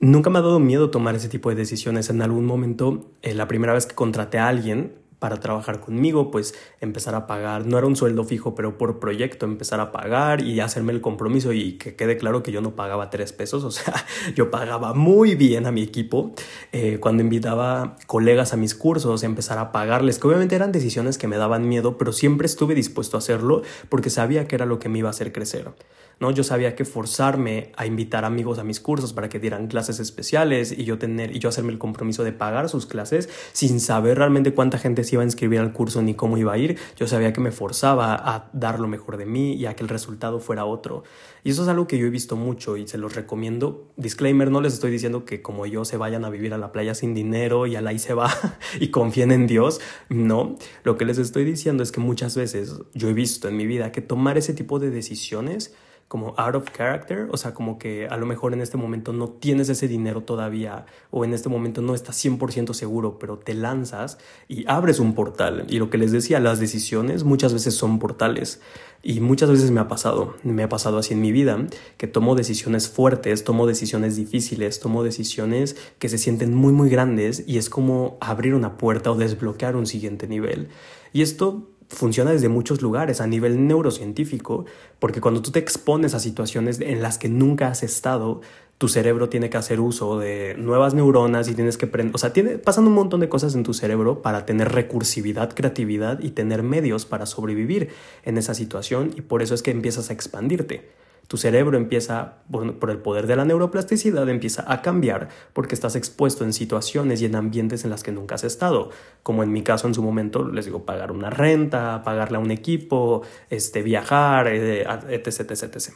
[0.00, 2.08] Nunca me ha dado miedo tomar ese tipo de decisiones.
[2.08, 6.54] En algún momento, eh, la primera vez que contraté a alguien, para trabajar conmigo, pues
[6.80, 10.60] empezar a pagar, no era un sueldo fijo, pero por proyecto empezar a pagar y
[10.60, 13.94] hacerme el compromiso y que quede claro que yo no pagaba tres pesos, o sea,
[14.34, 16.32] yo pagaba muy bien a mi equipo
[16.72, 21.26] eh, cuando invitaba colegas a mis cursos, empezar a pagarles, que obviamente eran decisiones que
[21.26, 24.88] me daban miedo, pero siempre estuve dispuesto a hacerlo porque sabía que era lo que
[24.88, 25.72] me iba a hacer crecer.
[26.20, 26.30] ¿No?
[26.30, 30.72] Yo sabía que forzarme a invitar amigos a mis cursos para que dieran clases especiales
[30.76, 34.54] y yo tener y yo hacerme el compromiso de pagar sus clases sin saber realmente
[34.54, 37.32] cuánta gente se iba a inscribir al curso ni cómo iba a ir, yo sabía
[37.32, 40.64] que me forzaba a dar lo mejor de mí y a que el resultado fuera
[40.64, 41.04] otro.
[41.44, 43.88] Y eso es algo que yo he visto mucho y se los recomiendo.
[43.96, 46.94] Disclaimer, no les estoy diciendo que como yo se vayan a vivir a la playa
[46.94, 48.30] sin dinero y a la y se va
[48.80, 49.80] y confíen en Dios.
[50.08, 53.66] No, lo que les estoy diciendo es que muchas veces yo he visto en mi
[53.66, 55.74] vida que tomar ese tipo de decisiones
[56.08, 59.28] como out of character, o sea, como que a lo mejor en este momento no
[59.28, 64.18] tienes ese dinero todavía o en este momento no estás 100% seguro, pero te lanzas
[64.48, 65.66] y abres un portal.
[65.68, 68.62] Y lo que les decía, las decisiones muchas veces son portales
[69.02, 71.66] y muchas veces me ha pasado, me ha pasado así en mi vida,
[71.98, 77.44] que tomo decisiones fuertes, tomo decisiones difíciles, tomo decisiones que se sienten muy muy grandes
[77.46, 80.68] y es como abrir una puerta o desbloquear un siguiente nivel.
[81.12, 84.66] Y esto funciona desde muchos lugares a nivel neurocientífico,
[84.98, 88.40] porque cuando tú te expones a situaciones en las que nunca has estado,
[88.78, 92.32] tu cerebro tiene que hacer uso de nuevas neuronas y tienes que prender, o sea,
[92.32, 96.62] tiene, pasan un montón de cosas en tu cerebro para tener recursividad, creatividad y tener
[96.62, 97.88] medios para sobrevivir
[98.24, 100.88] en esa situación y por eso es que empiezas a expandirte
[101.28, 106.42] tu cerebro empieza, por, el poder de la neuroplasticidad, empieza a cambiar porque estás expuesto
[106.42, 108.88] en situaciones y en ambientes en las que nunca has estado.
[109.22, 112.50] Como en mi caso en su momento, les digo, pagar una renta, pagarle a un
[112.50, 115.92] equipo, este, viajar, etc, etc, etc.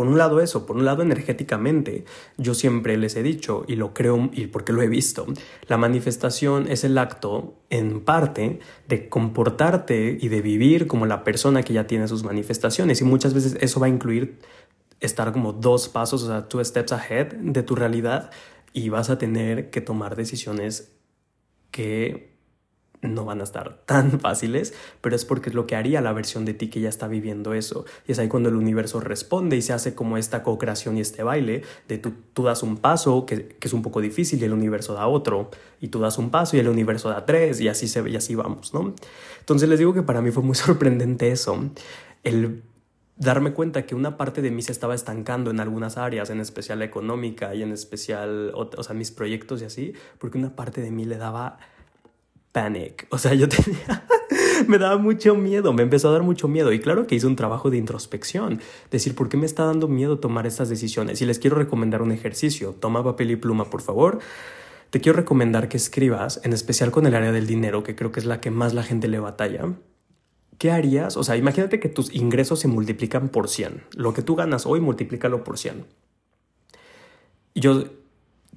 [0.00, 2.06] Por un lado eso, por un lado energéticamente,
[2.38, 5.26] yo siempre les he dicho y lo creo y porque lo he visto,
[5.68, 11.62] la manifestación es el acto en parte de comportarte y de vivir como la persona
[11.62, 14.38] que ya tiene sus manifestaciones y muchas veces eso va a incluir
[15.00, 18.30] estar como dos pasos, o sea, two steps ahead de tu realidad
[18.72, 20.96] y vas a tener que tomar decisiones
[21.72, 22.29] que
[23.02, 26.44] no van a estar tan fáciles, pero es porque es lo que haría la versión
[26.44, 27.84] de ti que ya está viviendo eso.
[28.06, 31.22] Y es ahí cuando el universo responde y se hace como esta co-creación y este
[31.22, 34.52] baile de tú, tú das un paso que, que, es un poco difícil y el
[34.52, 37.88] universo da otro, y tú das un paso y el universo da tres, y así
[37.88, 38.94] se y así vamos, ¿no?
[39.38, 41.70] Entonces les digo que para mí fue muy sorprendente eso,
[42.22, 42.62] el
[43.16, 46.78] darme cuenta que una parte de mí se estaba estancando en algunas áreas, en especial
[46.78, 50.90] la económica y en especial, o sea, mis proyectos y así, porque una parte de
[50.90, 51.58] mí le daba
[52.52, 53.06] panic.
[53.10, 54.06] O sea, yo tenía,
[54.66, 56.72] me daba mucho miedo, me empezó a dar mucho miedo.
[56.72, 58.60] Y claro que hice un trabajo de introspección,
[58.90, 61.20] decir, ¿por qué me está dando miedo tomar estas decisiones?
[61.22, 62.74] Y les quiero recomendar un ejercicio.
[62.78, 64.18] Toma papel y pluma, por favor.
[64.90, 68.20] Te quiero recomendar que escribas, en especial con el área del dinero, que creo que
[68.20, 69.72] es la que más la gente le batalla.
[70.58, 71.16] ¿Qué harías?
[71.16, 73.84] O sea, imagínate que tus ingresos se multiplican por 100.
[73.94, 75.86] Lo que tú ganas hoy, multiplícalo por 100.
[77.54, 77.84] Y yo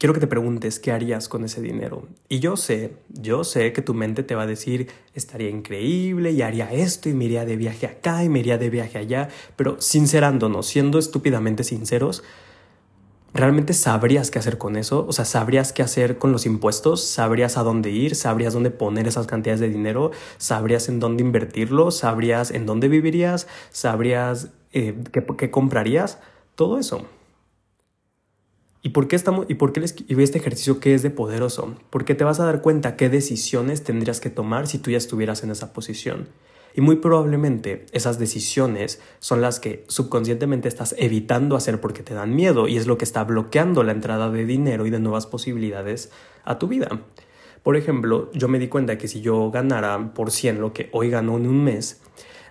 [0.03, 2.09] quiero que te preguntes qué harías con ese dinero.
[2.27, 6.41] Y yo sé, yo sé que tu mente te va a decir, estaría increíble y
[6.41, 9.79] haría esto y me iría de viaje acá y me iría de viaje allá, pero
[9.79, 12.21] sincerándonos, siendo estúpidamente sinceros,
[13.33, 15.05] ¿realmente sabrías qué hacer con eso?
[15.07, 17.01] O sea, ¿sabrías qué hacer con los impuestos?
[17.05, 18.15] ¿Sabrías a dónde ir?
[18.15, 20.11] ¿Sabrías dónde poner esas cantidades de dinero?
[20.37, 21.91] ¿Sabrías en dónde invertirlo?
[21.91, 23.47] ¿Sabrías en dónde vivirías?
[23.71, 26.19] ¿Sabrías eh, qué, qué comprarías?
[26.55, 27.07] Todo eso.
[28.85, 31.73] ¿Y por qué, estamos, y por qué les, y este ejercicio que es de poderoso?
[31.89, 35.41] Porque te vas a dar cuenta qué decisiones tendrías que tomar si tú ya estuvieras
[35.41, 36.27] en esa posición.
[36.75, 42.35] Y muy probablemente esas decisiones son las que subconscientemente estás evitando hacer porque te dan
[42.35, 46.11] miedo y es lo que está bloqueando la entrada de dinero y de nuevas posibilidades
[46.43, 47.03] a tu vida.
[47.61, 51.09] Por ejemplo, yo me di cuenta que si yo ganara por 100 lo que hoy
[51.09, 52.01] gano en un mes,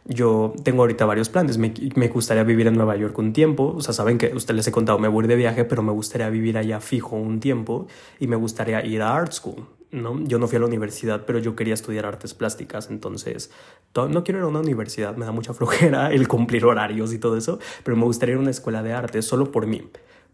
[0.04, 1.58] yo tengo ahorita varios planes.
[1.58, 3.74] Me, me, gustaría vivir en Nueva York un tiempo.
[3.76, 6.28] O sea, saben que ustedes les he contado, me voy de viaje, pero me gustaría
[6.28, 7.86] vivir allá fijo un tiempo
[8.18, 9.66] y me gustaría ir a Art School.
[9.92, 10.18] ¿no?
[10.24, 13.50] Yo no fui a la universidad, pero yo quería estudiar artes plásticas, entonces
[13.94, 17.36] no quiero ir a una universidad, me da mucha flojera el cumplir horarios y todo
[17.36, 19.82] eso, pero me gustaría ir a una escuela de arte solo por mí,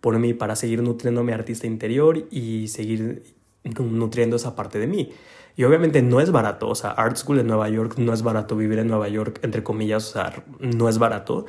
[0.01, 3.25] por mí, para seguir nutriendo mi artista interior y seguir
[3.65, 5.11] nutriendo esa parte de mí.
[5.59, 8.55] Y obviamente no es barato, o sea, Art School en Nueva York no es barato,
[8.55, 11.47] vivir en Nueva York, entre comillas, o sea, no es barato.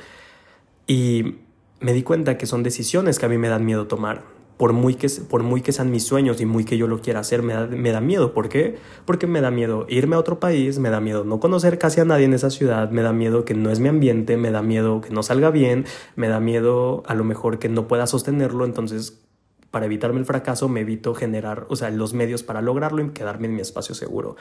[0.88, 1.36] Y
[1.78, 4.24] me di cuenta que son decisiones que a mí me dan miedo tomar.
[4.56, 7.20] Por muy, que, por muy que sean mis sueños y muy que yo lo quiera
[7.20, 8.34] hacer, me da, me da miedo.
[8.34, 8.78] ¿Por qué?
[9.04, 12.04] Porque me da miedo irme a otro país, me da miedo no conocer casi a
[12.04, 15.02] nadie en esa ciudad, me da miedo que no es mi ambiente, me da miedo
[15.02, 15.84] que no salga bien,
[16.16, 18.64] me da miedo a lo mejor que no pueda sostenerlo.
[18.64, 19.22] Entonces,
[19.70, 23.46] para evitarme el fracaso me evito generar, o sea, los medios para lograrlo y quedarme
[23.46, 24.36] en mi espacio seguro.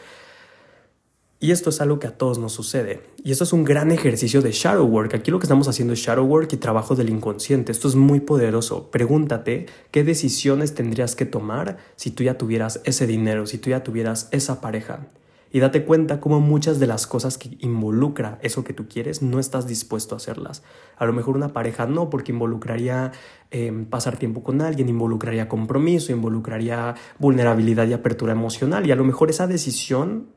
[1.41, 3.01] Y esto es algo que a todos nos sucede.
[3.23, 5.13] Y esto es un gran ejercicio de shadow work.
[5.13, 7.71] Aquí lo que estamos haciendo es shadow work y trabajo del inconsciente.
[7.71, 8.91] Esto es muy poderoso.
[8.91, 13.83] Pregúntate qué decisiones tendrías que tomar si tú ya tuvieras ese dinero, si tú ya
[13.83, 15.07] tuvieras esa pareja
[15.51, 19.39] y date cuenta cómo muchas de las cosas que involucra eso que tú quieres no
[19.39, 20.63] estás dispuesto a hacerlas.
[20.97, 23.11] A lo mejor una pareja no, porque involucraría
[23.51, 29.03] em, pasar tiempo con alguien, involucraría compromiso, involucraría vulnerabilidad y apertura emocional y a lo
[29.03, 30.27] mejor esa decisión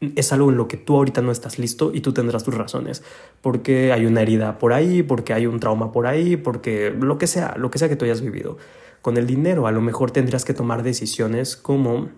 [0.00, 3.02] es algo en lo que tú ahorita no estás listo y tú tendrás tus razones,
[3.40, 7.26] porque hay una herida por ahí, porque hay un trauma por ahí, porque lo que
[7.26, 8.58] sea, lo que sea que tú hayas vivido.
[9.02, 12.10] Con el dinero a lo mejor tendrías que tomar decisiones como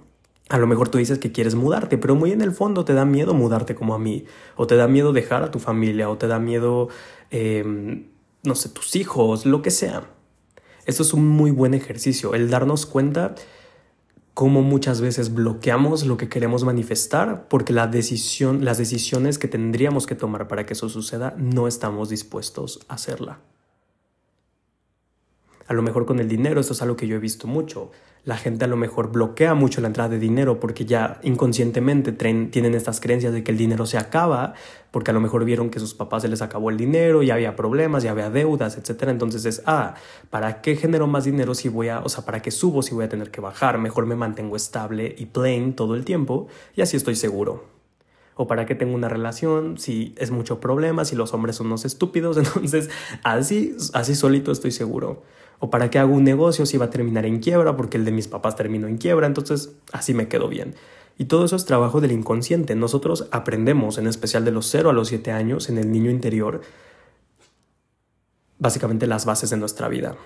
[0.50, 3.04] a lo mejor tú dices que quieres mudarte, pero muy en el fondo te da
[3.04, 4.24] miedo mudarte como a mí,
[4.56, 6.88] o te da miedo dejar a tu familia, o te da miedo,
[7.30, 8.08] em,
[8.42, 10.10] no sé, tus hijos, lo que sea.
[10.86, 13.36] Esto es un muy buen ejercicio, el darnos cuenta
[14.34, 20.08] cómo muchas veces bloqueamos lo que queremos manifestar porque la decisión, las decisiones que tendríamos
[20.08, 23.38] que tomar para que eso suceda no estamos dispuestos a hacerla.
[25.68, 27.92] A lo mejor con el dinero, esto es algo que yo he visto mucho
[28.24, 32.74] la gente a lo mejor bloquea mucho la entrada de dinero porque ya inconscientemente tienen
[32.74, 34.54] estas creencias de que el dinero se acaba,
[34.90, 37.56] porque a lo mejor vieron que sus papás se les acabó el dinero, ya había
[37.56, 39.04] problemas, ya había deudas, etc.
[39.08, 39.94] Entonces es, ah,
[40.28, 43.04] ¿para qué genero más dinero si voy a, o sea, ¿para qué subo si voy
[43.04, 43.78] a tener que bajar?
[43.78, 47.79] Mejor me mantengo estable y plain todo el tiempo y así estoy seguro.
[48.36, 51.84] O para qué tengo una relación si es mucho problema, si los hombres son unos
[51.84, 52.90] estúpidos, entonces
[53.22, 55.22] así, así solito estoy seguro
[55.60, 58.12] o para qué hago un negocio si va a terminar en quiebra porque el de
[58.12, 60.74] mis papás terminó en quiebra, entonces así me quedo bien.
[61.18, 62.74] Y todo eso es trabajo del inconsciente.
[62.74, 66.62] Nosotros aprendemos, en especial de los 0 a los 7 años, en el niño interior,
[68.58, 70.16] básicamente las bases de nuestra vida.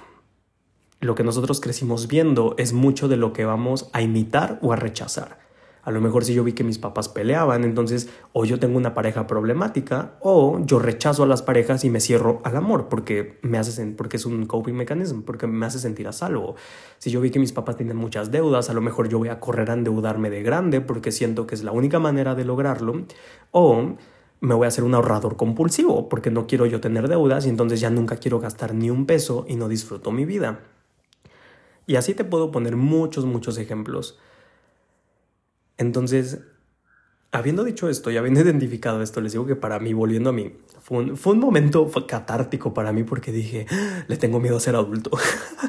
[1.00, 4.76] Lo que nosotros crecimos viendo es mucho de lo que vamos a imitar o a
[4.76, 5.40] rechazar.
[5.84, 8.94] A lo mejor si yo vi que mis papás peleaban, entonces o yo tengo una
[8.94, 13.58] pareja problemática o yo rechazo a las parejas y me cierro al amor porque me
[13.58, 16.56] hace porque es un coping mechanism, porque me hace sentir a salvo.
[16.98, 19.40] Si yo vi que mis papás tienen muchas deudas, a lo mejor yo voy a
[19.40, 23.04] correr a endeudarme de grande porque siento que es la única manera de lograrlo
[23.50, 23.96] o
[24.40, 27.80] me voy a hacer un ahorrador compulsivo porque no quiero yo tener deudas y entonces
[27.80, 30.60] ya nunca quiero gastar ni un peso y no disfruto mi vida.
[31.86, 34.18] Y así te puedo poner muchos, muchos ejemplos.
[35.78, 36.40] Entonces,
[37.34, 40.52] habiendo dicho esto y habiendo identificado esto, les digo que para mí, volviendo a mí,
[40.80, 44.60] fue un, fue un momento catártico para mí porque dije, ah, le tengo miedo a
[44.60, 45.10] ser adulto,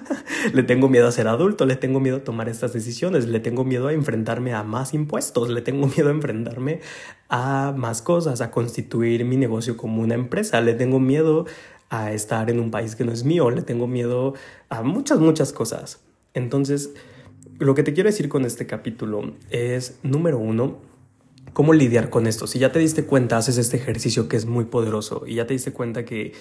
[0.54, 3.64] le tengo miedo a ser adulto, le tengo miedo a tomar estas decisiones, le tengo
[3.64, 6.82] miedo a enfrentarme a más impuestos, le tengo miedo a enfrentarme
[7.30, 11.46] a más cosas, a constituir mi negocio como una empresa, le tengo miedo
[11.90, 14.34] a estar en un país que no es mío, le tengo miedo
[14.70, 16.02] a muchas, muchas cosas.
[16.34, 16.94] Entonces,
[17.60, 20.78] lo que te quiero decir con este capítulo es, número uno,
[21.54, 22.48] cómo lidiar con esto.
[22.48, 25.54] Si ya te diste cuenta, haces este ejercicio que es muy poderoso y ya te
[25.54, 26.34] diste cuenta que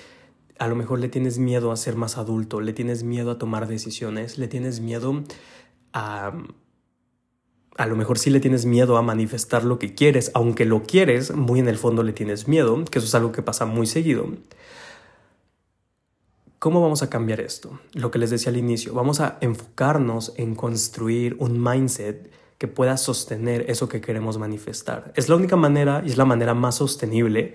[0.58, 3.66] a lo mejor le tienes miedo a ser más adulto, le tienes miedo a tomar
[3.66, 5.22] decisiones, le tienes miedo
[5.92, 6.32] a...
[7.76, 11.34] A lo mejor sí le tienes miedo a manifestar lo que quieres, aunque lo quieres,
[11.34, 14.28] muy en el fondo le tienes miedo, que eso es algo que pasa muy seguido.
[16.64, 17.78] ¿Cómo vamos a cambiar esto?
[17.92, 22.96] Lo que les decía al inicio, vamos a enfocarnos en construir un mindset que pueda
[22.96, 25.12] sostener eso que queremos manifestar.
[25.14, 27.52] Es la única manera y es la manera más sostenible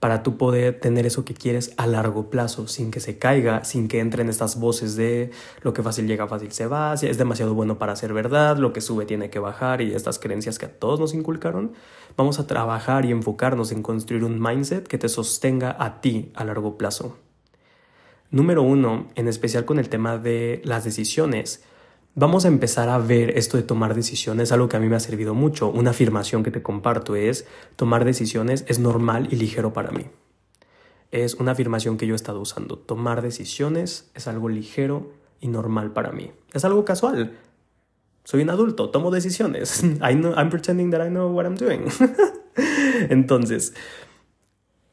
[0.00, 3.86] para tú poder tener eso que quieres a largo plazo, sin que se caiga, sin
[3.86, 5.30] que entren estas voces de
[5.62, 8.80] lo que fácil llega, fácil se va, es demasiado bueno para ser verdad, lo que
[8.80, 11.74] sube tiene que bajar y estas creencias que a todos nos inculcaron.
[12.16, 16.44] Vamos a trabajar y enfocarnos en construir un mindset que te sostenga a ti a
[16.44, 17.18] largo plazo.
[18.30, 21.64] Número uno, en especial con el tema de las decisiones,
[22.14, 25.00] vamos a empezar a ver esto de tomar decisiones, algo que a mí me ha
[25.00, 25.70] servido mucho.
[25.70, 30.08] Una afirmación que te comparto es, tomar decisiones es normal y ligero para mí.
[31.10, 32.76] Es una afirmación que yo he estado usando.
[32.76, 35.10] Tomar decisiones es algo ligero
[35.40, 36.32] y normal para mí.
[36.52, 37.38] Es algo casual.
[38.24, 39.82] Soy un adulto, tomo decisiones.
[39.82, 41.86] I know, I'm pretending that I know what I'm doing.
[43.08, 43.72] Entonces,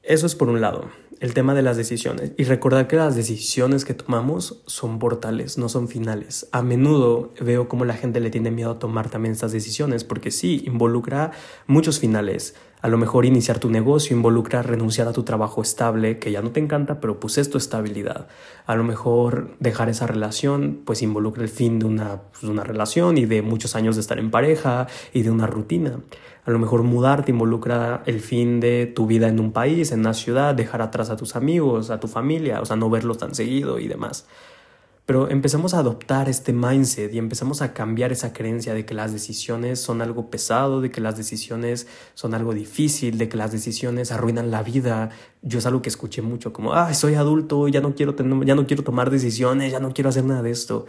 [0.04, 3.86] eso es por un lado el tema de las decisiones y recordar que las decisiones
[3.86, 6.48] que tomamos son portales, no son finales.
[6.52, 10.32] A menudo veo cómo la gente le tiene miedo a tomar también estas decisiones porque
[10.32, 11.32] sí, involucra
[11.68, 12.56] muchos finales.
[12.86, 16.52] A lo mejor iniciar tu negocio involucra renunciar a tu trabajo estable, que ya no
[16.52, 18.28] te encanta, pero pues es tu estabilidad.
[18.68, 23.18] A lo mejor dejar esa relación, pues involucra el fin de una, pues, una relación
[23.18, 26.00] y de muchos años de estar en pareja y de una rutina.
[26.46, 30.14] A lo mejor mudarte involucra el fin de tu vida en un país, en una
[30.14, 33.80] ciudad, dejar atrás a tus amigos, a tu familia, o sea, no verlos tan seguido
[33.80, 34.28] y demás.
[35.06, 39.14] Pero empezamos a adoptar este mindset y empezamos a cambiar esa creencia de que las
[39.14, 44.12] decisiones son algo pesado, de que las decisiones son algo difícil, de que las decisiones
[44.12, 45.12] arruinan la vida.
[45.44, 48.66] Yo es algo que escuché mucho, como, ah, soy adulto, ya no quiero, ya no
[48.66, 50.88] quiero tomar decisiones, ya no quiero hacer nada de esto.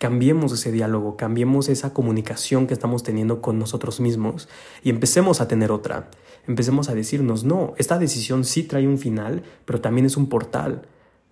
[0.00, 4.48] Cambiemos ese diálogo, cambiemos esa comunicación que estamos teniendo con nosotros mismos
[4.82, 6.10] y empecemos a tener otra.
[6.48, 10.82] Empecemos a decirnos, no, esta decisión sí trae un final, pero también es un portal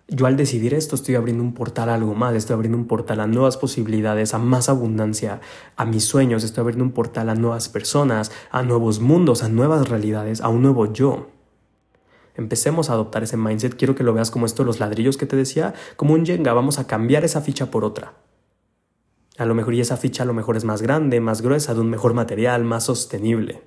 [0.07, 3.19] yo al decidir esto estoy abriendo un portal a algo más, estoy abriendo un portal
[3.19, 5.41] a nuevas posibilidades, a más abundancia,
[5.75, 9.89] a mis sueños, estoy abriendo un portal a nuevas personas, a nuevos mundos, a nuevas
[9.89, 11.29] realidades, a un nuevo yo.
[12.35, 15.35] Empecemos a adoptar ese mindset, quiero que lo veas como esto, los ladrillos que te
[15.35, 18.13] decía, como un Jenga, vamos a cambiar esa ficha por otra.
[19.37, 21.81] A lo mejor y esa ficha a lo mejor es más grande, más gruesa, de
[21.81, 23.63] un mejor material, más sostenible,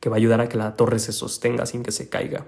[0.00, 2.46] que va a ayudar a que la torre se sostenga sin que se caiga.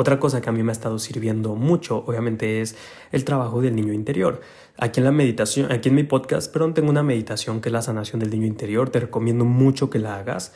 [0.00, 2.76] Otra cosa que a mí me ha estado sirviendo mucho, obviamente, es
[3.10, 4.40] el trabajo del niño interior.
[4.76, 7.82] Aquí en la meditación, aquí en mi podcast, perdón, tengo una meditación que es la
[7.82, 8.90] sanación del niño interior.
[8.90, 10.52] Te recomiendo mucho que la hagas.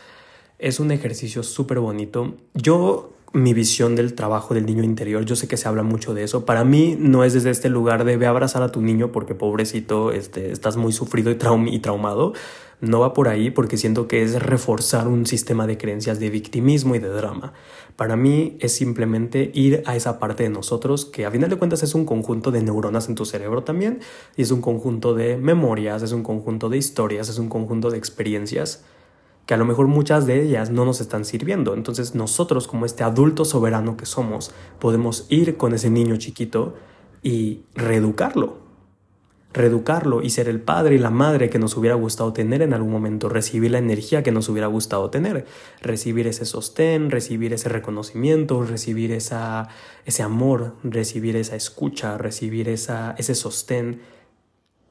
[0.60, 2.36] Es un ejercicio súper bonito.
[2.54, 5.24] Yo mi visión del trabajo del niño interior.
[5.24, 6.46] Yo sé que se habla mucho de eso.
[6.46, 10.12] Para mí no es desde este lugar de ve abrazar a tu niño porque pobrecito,
[10.12, 11.36] este, estás muy sufrido y,
[11.74, 12.32] y traumado.
[12.80, 16.94] No va por ahí porque siento que es reforzar un sistema de creencias de victimismo
[16.94, 17.54] y de drama.
[17.96, 21.82] Para mí es simplemente ir a esa parte de nosotros que a final de cuentas
[21.82, 24.00] es un conjunto de neuronas en tu cerebro también
[24.36, 27.98] y es un conjunto de memorias, es un conjunto de historias, es un conjunto de
[27.98, 28.84] experiencias
[29.46, 31.74] que a lo mejor muchas de ellas no nos están sirviendo.
[31.74, 36.74] Entonces nosotros como este adulto soberano que somos podemos ir con ese niño chiquito
[37.22, 38.61] y reeducarlo.
[39.54, 42.90] Reeducarlo y ser el padre y la madre que nos hubiera gustado tener en algún
[42.90, 45.46] momento, recibir la energía que nos hubiera gustado tener,
[45.80, 49.68] recibir ese sostén, recibir ese reconocimiento, recibir esa,
[50.06, 54.00] ese amor, recibir esa escucha, recibir esa, ese sostén.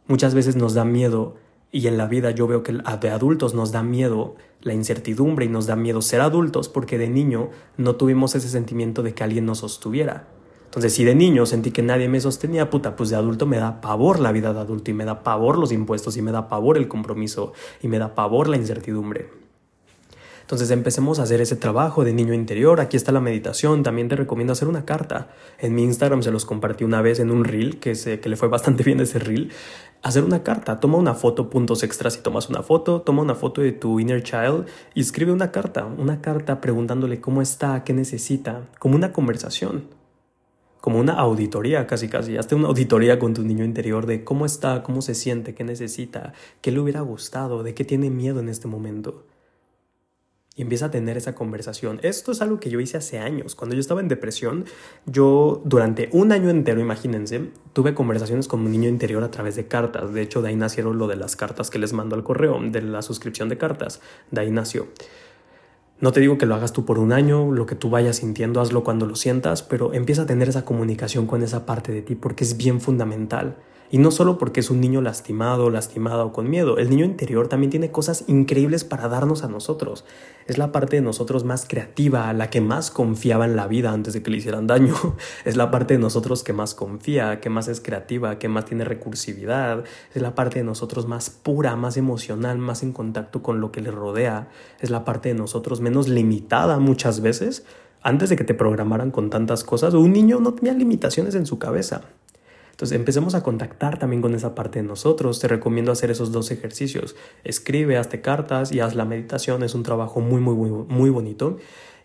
[0.07, 1.37] Muchas veces nos da miedo
[1.71, 5.49] y en la vida yo veo que de adultos nos da miedo la incertidumbre y
[5.49, 9.45] nos da miedo ser adultos porque de niño no tuvimos ese sentimiento de que alguien
[9.45, 10.27] nos sostuviera.
[10.71, 13.81] Entonces, si de niño sentí que nadie me sostenía, puta, pues de adulto me da
[13.81, 16.77] pavor la vida de adulto y me da pavor los impuestos y me da pavor
[16.77, 19.27] el compromiso y me da pavor la incertidumbre.
[20.39, 22.79] Entonces empecemos a hacer ese trabajo de niño interior.
[22.79, 23.83] Aquí está la meditación.
[23.83, 25.31] También te recomiendo hacer una carta.
[25.59, 28.37] En mi Instagram se los compartí una vez en un reel, que, sé que le
[28.37, 29.51] fue bastante bien ese reel.
[30.03, 30.79] Hacer una carta.
[30.79, 33.01] Toma una foto, puntos extras si tomas una foto.
[33.01, 35.85] Toma una foto de tu inner child y escribe una carta.
[35.85, 38.69] Una carta preguntándole cómo está, qué necesita.
[38.79, 40.00] Como una conversación
[40.81, 44.83] como una auditoría casi casi, hazte una auditoría con tu niño interior de cómo está,
[44.83, 48.67] cómo se siente, qué necesita, qué le hubiera gustado, de qué tiene miedo en este
[48.67, 49.25] momento
[50.55, 51.99] y empieza a tener esa conversación.
[52.03, 53.55] Esto es algo que yo hice hace años.
[53.55, 54.65] Cuando yo estaba en depresión,
[55.05, 59.67] yo durante un año entero, imagínense, tuve conversaciones con mi niño interior a través de
[59.67, 60.13] cartas.
[60.13, 62.81] De hecho, de ahí nacieron lo de las cartas que les mando al correo, de
[62.81, 64.01] la suscripción de cartas.
[64.29, 64.87] De ahí nació.
[66.01, 68.59] No te digo que lo hagas tú por un año, lo que tú vayas sintiendo,
[68.59, 72.15] hazlo cuando lo sientas, pero empieza a tener esa comunicación con esa parte de ti
[72.15, 73.57] porque es bien fundamental.
[73.91, 77.49] Y no solo porque es un niño lastimado, lastimado o con miedo, el niño interior
[77.49, 80.05] también tiene cosas increíbles para darnos a nosotros.
[80.47, 84.13] Es la parte de nosotros más creativa, la que más confiaba en la vida antes
[84.13, 84.95] de que le hicieran daño.
[85.45, 88.85] Es la parte de nosotros que más confía, que más es creativa, que más tiene
[88.85, 89.83] recursividad.
[90.15, 93.81] Es la parte de nosotros más pura, más emocional, más en contacto con lo que
[93.81, 94.47] le rodea.
[94.79, 97.65] Es la parte de nosotros menos limitada muchas veces.
[98.01, 101.59] Antes de que te programaran con tantas cosas, un niño no tenía limitaciones en su
[101.59, 102.01] cabeza.
[102.81, 105.39] Entonces empecemos a contactar también con esa parte de nosotros.
[105.39, 107.15] Te recomiendo hacer esos dos ejercicios.
[107.43, 109.61] Escribe, hazte cartas y haz la meditación.
[109.61, 111.59] Es un trabajo muy, muy, muy, muy bonito.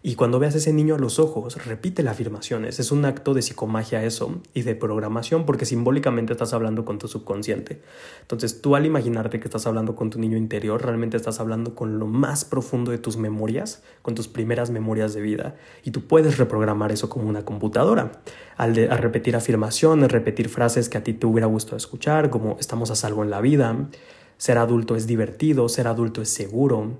[0.07, 2.79] Y cuando veas a ese niño a los ojos, repite las afirmaciones.
[2.79, 7.09] Es un acto de psicomagia eso y de programación porque simbólicamente estás hablando con tu
[7.09, 7.83] subconsciente.
[8.21, 11.99] Entonces tú al imaginarte que estás hablando con tu niño interior, realmente estás hablando con
[11.99, 15.57] lo más profundo de tus memorias, con tus primeras memorias de vida.
[15.83, 18.13] Y tú puedes reprogramar eso como una computadora.
[18.57, 22.93] Al, de, repetir afirmaciones, repetir frases que a ti te hubiera gustado escuchar, como estamos
[22.93, 23.89] a salvo en la vida,
[24.37, 26.93] ser adulto es divertido, ser adulto es seguro,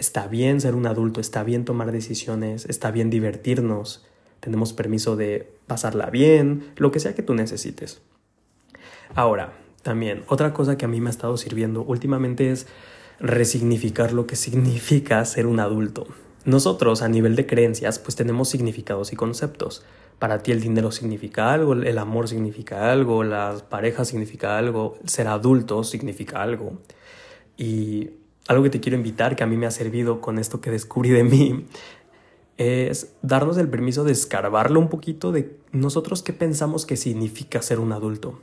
[0.00, 4.06] Está bien ser un adulto, está bien tomar decisiones, está bien divertirnos,
[4.40, 8.00] tenemos permiso de pasarla bien, lo que sea que tú necesites.
[9.14, 12.66] Ahora, también, otra cosa que a mí me ha estado sirviendo últimamente es
[13.18, 16.06] resignificar lo que significa ser un adulto.
[16.46, 19.84] Nosotros, a nivel de creencias, pues tenemos significados y conceptos.
[20.18, 25.28] Para ti el dinero significa algo, el amor significa algo, las parejas significa algo, ser
[25.28, 26.78] adulto significa algo.
[27.58, 28.19] Y
[28.50, 31.10] algo que te quiero invitar, que a mí me ha servido con esto que descubrí
[31.10, 31.66] de mí,
[32.56, 37.78] es darnos el permiso de escarbarlo un poquito de nosotros qué pensamos que significa ser
[37.78, 38.40] un adulto.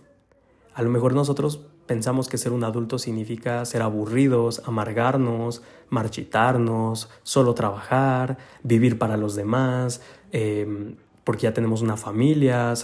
[0.73, 7.53] A lo mejor nosotros pensamos que ser un adulto significa ser aburridos, amargarnos, marchitarnos, solo
[7.53, 10.01] trabajar, vivir para los demás,
[10.31, 10.95] em,
[11.25, 12.75] porque ya tenemos una familia,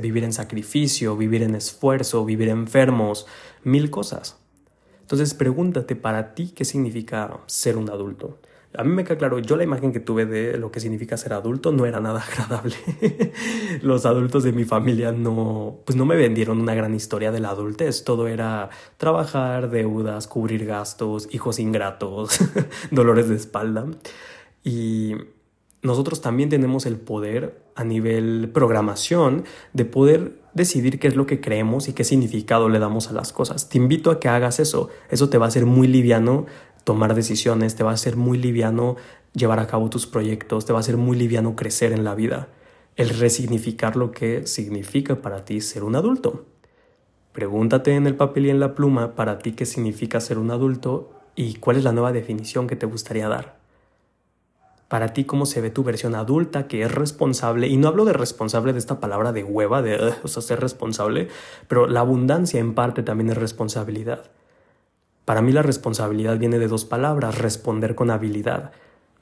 [0.00, 3.26] vivir en sacrificio, vivir en esfuerzo, vivir enfermos,
[3.62, 4.41] mil cosas.
[5.02, 8.38] Entonces pregúntate para ti qué significa ser un adulto.
[8.74, 11.34] A mí me queda claro, yo la imagen que tuve de lo que significa ser
[11.34, 12.76] adulto no era nada agradable.
[13.82, 17.50] Los adultos de mi familia no, pues no me vendieron una gran historia de la
[17.50, 18.04] adultez.
[18.04, 22.38] Todo era trabajar, deudas, cubrir gastos, hijos ingratos,
[22.90, 23.86] dolores de espalda.
[24.64, 25.16] Y
[25.82, 31.40] nosotros también tenemos el poder a nivel programación de poder decidir qué es lo que
[31.40, 33.68] creemos y qué significado le damos a las cosas.
[33.68, 34.90] Te invito a que hagas eso.
[35.10, 36.46] Eso te va a hacer muy liviano
[36.84, 38.96] tomar decisiones, te va a hacer muy liviano
[39.34, 42.48] llevar a cabo tus proyectos, te va a hacer muy liviano crecer en la vida.
[42.94, 46.46] El resignificar lo que significa para ti ser un adulto.
[47.32, 51.10] Pregúntate en el papel y en la pluma para ti qué significa ser un adulto
[51.34, 53.61] y cuál es la nueva definición que te gustaría dar
[54.92, 58.12] para ti cómo se ve tu versión adulta, que es responsable, y no hablo de
[58.12, 61.28] responsable de esta palabra de hueva, de, sea, ser responsable,
[61.66, 64.24] pero la abundancia en parte también es responsabilidad.
[65.24, 68.72] Para mí la responsabilidad viene de dos palabras, responder con habilidad.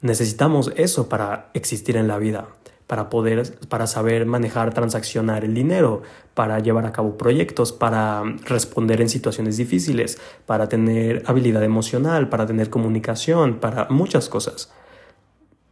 [0.01, 2.49] Necesitamos eso para existir en la vida,
[2.85, 6.01] para poder, para saber manejar, transaccionar el dinero,
[6.33, 12.45] para llevar a cabo proyectos, para responder en situaciones difíciles, para tener habilidad emocional, para
[12.45, 14.69] tener comunicación, para muchas cosas.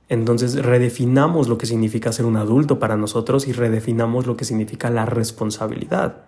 [0.09, 4.89] Entonces redefinamos lo que significa ser un adulto para nosotros y redefinamos lo que significa
[4.89, 6.25] la responsabilidad.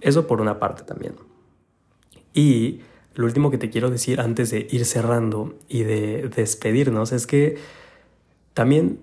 [0.00, 1.14] Eso por una parte también.
[2.32, 2.80] Y
[3.14, 7.58] lo último que te quiero decir antes de ir cerrando y de despedirnos es que
[8.54, 9.00] también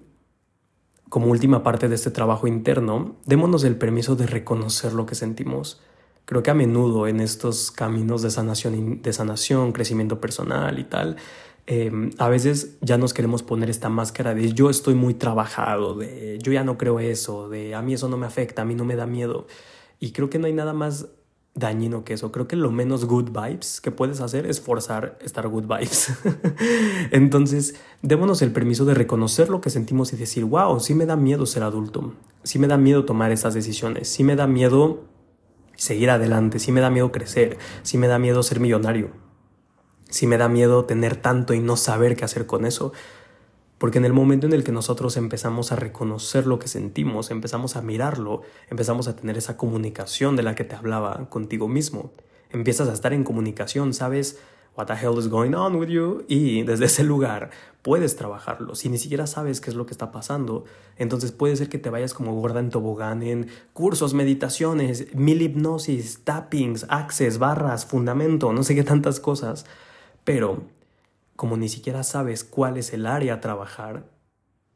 [1.10, 5.82] como última parte de este trabajo interno, démonos el permiso de reconocer lo que sentimos.
[6.26, 11.18] Creo que a menudo en estos caminos de sanación, de sanación, crecimiento personal y tal,
[11.72, 16.40] Em, a veces ya nos queremos poner esta máscara de yo estoy muy trabajado, de
[16.42, 18.86] yo ya no creo eso, de a mí eso no me afecta, a mí no
[18.86, 19.46] me da miedo.
[20.00, 21.10] Y creo que no hay nada más
[21.54, 22.32] dañino que eso.
[22.32, 26.12] Creo que lo menos good vibes que puedes hacer es forzar estar good vibes.
[27.12, 31.18] Entonces, démonos el permiso de reconocer lo que sentimos y decir, wow, sí me da
[31.18, 35.04] miedo ser adulto, sí me da miedo tomar estas decisiones, sí me da miedo
[35.76, 39.29] seguir adelante, sí me da miedo crecer, sí me da miedo ser millonario
[40.10, 42.92] si me da miedo tener tanto y no saber qué hacer con eso.
[43.78, 47.78] Porque en el momento en el que nosotros empezamos a reconocer lo que sentimos, empezamos
[47.78, 52.12] a mirarlo, empezamos a tener esa comunicación de la que te hablaba contigo mismo.
[52.50, 54.38] Empiezas a estar en comunicación, sabes
[54.76, 57.52] what the hell is going on with you y desde ese lugar
[57.82, 58.76] puedes trabajarlo.
[58.76, 60.66] Si ni siquiera sabes qué es lo que está pasando,
[60.98, 66.24] entonces puede ser que te vayas como gorda en tobogán en cursos, meditaciones, mil hipnosis,
[66.24, 69.66] tappings, access, barras, fundamento, no sé qué tantas cosas
[70.30, 70.62] pero
[71.36, 74.12] como ni siquiera sabes cuál es el área a trabajar,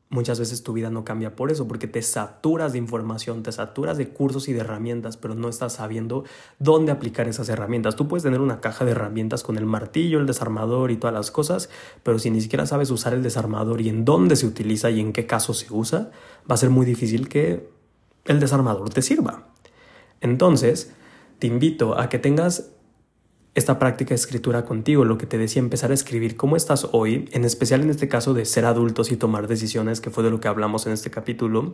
[0.10, 4.00] muchas veces tu vida no cambia por eso, porque te saturas de información, te saturas
[4.00, 6.24] de cursos y de herramientas, pero no estás sabiendo
[6.58, 7.96] dónde aplicar esas herramientas.
[7.96, 11.30] Tú puedes tener una caja de herramientas con el martillo, el desarmador y todas las
[11.30, 11.70] cosas,
[12.02, 15.14] pero si ni siquiera sabes usar el desarmador y en dónde se utiliza y en
[15.14, 16.10] qué caso se usa,
[16.50, 17.70] va a ser muy difícil que
[18.26, 19.50] el desarmador te sirva.
[20.20, 20.94] Entonces,
[21.38, 22.73] te invito a que tengas
[23.56, 27.30] esta práctica de escritura contigo, lo que te decía, empezar a escribir cómo estás hoy,
[27.32, 30.40] en especial en este caso de ser adultos y tomar decisiones, que fue de lo
[30.40, 31.72] que hablamos en este capítulo,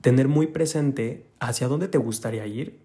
[0.00, 2.84] tener muy presente hacia dónde te gustaría ir,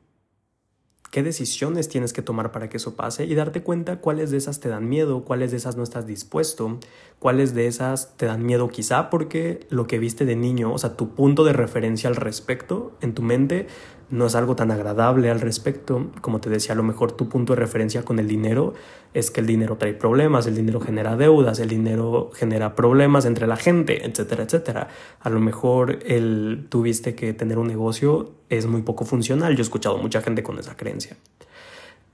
[1.11, 4.59] qué decisiones tienes que tomar para que eso pase y darte cuenta cuáles de esas
[4.59, 6.79] te dan miedo, cuáles de esas no estás dispuesto,
[7.19, 10.95] cuáles de esas te dan miedo quizá porque lo que viste de niño, o sea,
[10.95, 13.67] tu punto de referencia al respecto en tu mente
[14.11, 16.07] no es algo tan agradable al respecto.
[16.21, 18.73] Como te decía, a lo mejor tu punto de referencia con el dinero
[19.13, 23.47] es que el dinero trae problemas, el dinero genera deudas, el dinero genera problemas entre
[23.47, 24.87] la gente, etcétera, etcétera.
[25.19, 29.55] A lo mejor el tuviste que tener un negocio es muy poco funcional.
[29.55, 31.15] Yo he escuchado mucha gente con esa creencia.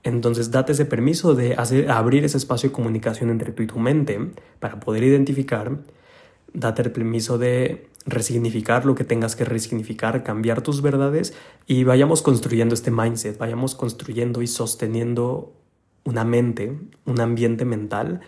[0.02, 3.78] Entonces, date ese permiso de hacer, abrir ese espacio de comunicación entre tú y tu
[3.80, 4.20] mente
[4.60, 5.78] para poder identificar.
[6.52, 11.34] Date el permiso de resignificar lo que tengas que resignificar, cambiar tus verdades
[11.66, 15.52] y vayamos construyendo este mindset, vayamos construyendo y sosteniendo
[16.04, 18.20] una mente, un ambiente mental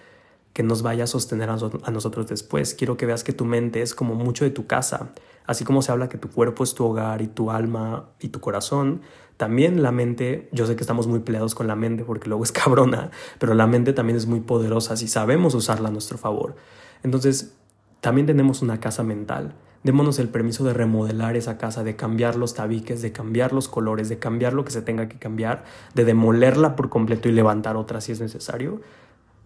[0.53, 2.75] que nos vaya a sostener a, nosotros después.
[2.75, 5.13] Quiero que veas que tu mente es como mucho de tu casa,
[5.47, 8.41] así como se habla que tu cuerpo es tu hogar y tu alma y tu
[8.41, 9.03] corazón,
[9.37, 12.51] también la mente, yo sé que estamos muy peleados con la mente porque luego es
[12.53, 16.57] cabrona, pero la mente también es muy poderosa si sabemos usarla a nuestro favor.
[17.05, 17.55] Entonces,
[18.01, 19.55] también tenemos una casa mental.
[19.85, 24.09] Démonos el permiso de remodelar esa casa, de cambiar los tabiques, de cambiar los colores,
[24.09, 25.65] de cambiar lo que se tenga que cambiar,
[25.95, 28.81] de demolerla por completo y levantar otra si es necesario,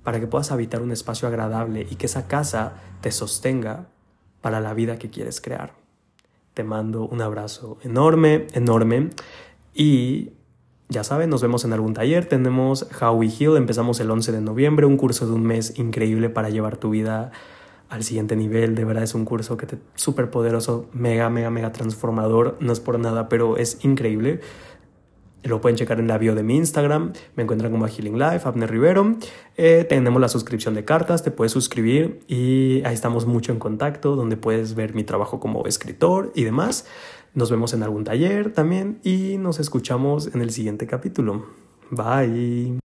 [0.03, 3.87] para que puedas habitar un espacio agradable y que esa casa te sostenga
[4.41, 5.75] para la vida que quieres crear.
[6.55, 9.11] Te mando un abrazo enorme, enorme
[9.75, 10.33] y
[10.89, 12.27] ya saben, nos vemos en algún taller.
[12.27, 16.29] Tenemos How We Heal, empezamos el 11 de noviembre, un curso de un mes increíble
[16.29, 17.33] para llevar tu vida
[17.93, 18.75] al siguiente nivel.
[18.75, 22.57] De verdad es un curso que te súper poderoso, mega, mega, mega transformador.
[22.59, 24.41] No es por nada, pero es increíble.
[25.43, 27.13] Lo pueden checar en la bio de mi Instagram.
[27.37, 29.17] Me encuentran como Healing Life, Abner Rivero.
[29.59, 34.17] Eh, tenemos la suscripción de cartas, te puedes suscribir y ahí estamos mucho en contacto,
[34.17, 36.87] donde puedes ver mi trabajo como escritor y demás.
[37.35, 41.45] Nos vemos en algún taller también y nos escuchamos en el siguiente capítulo.
[41.91, 42.82] Bye.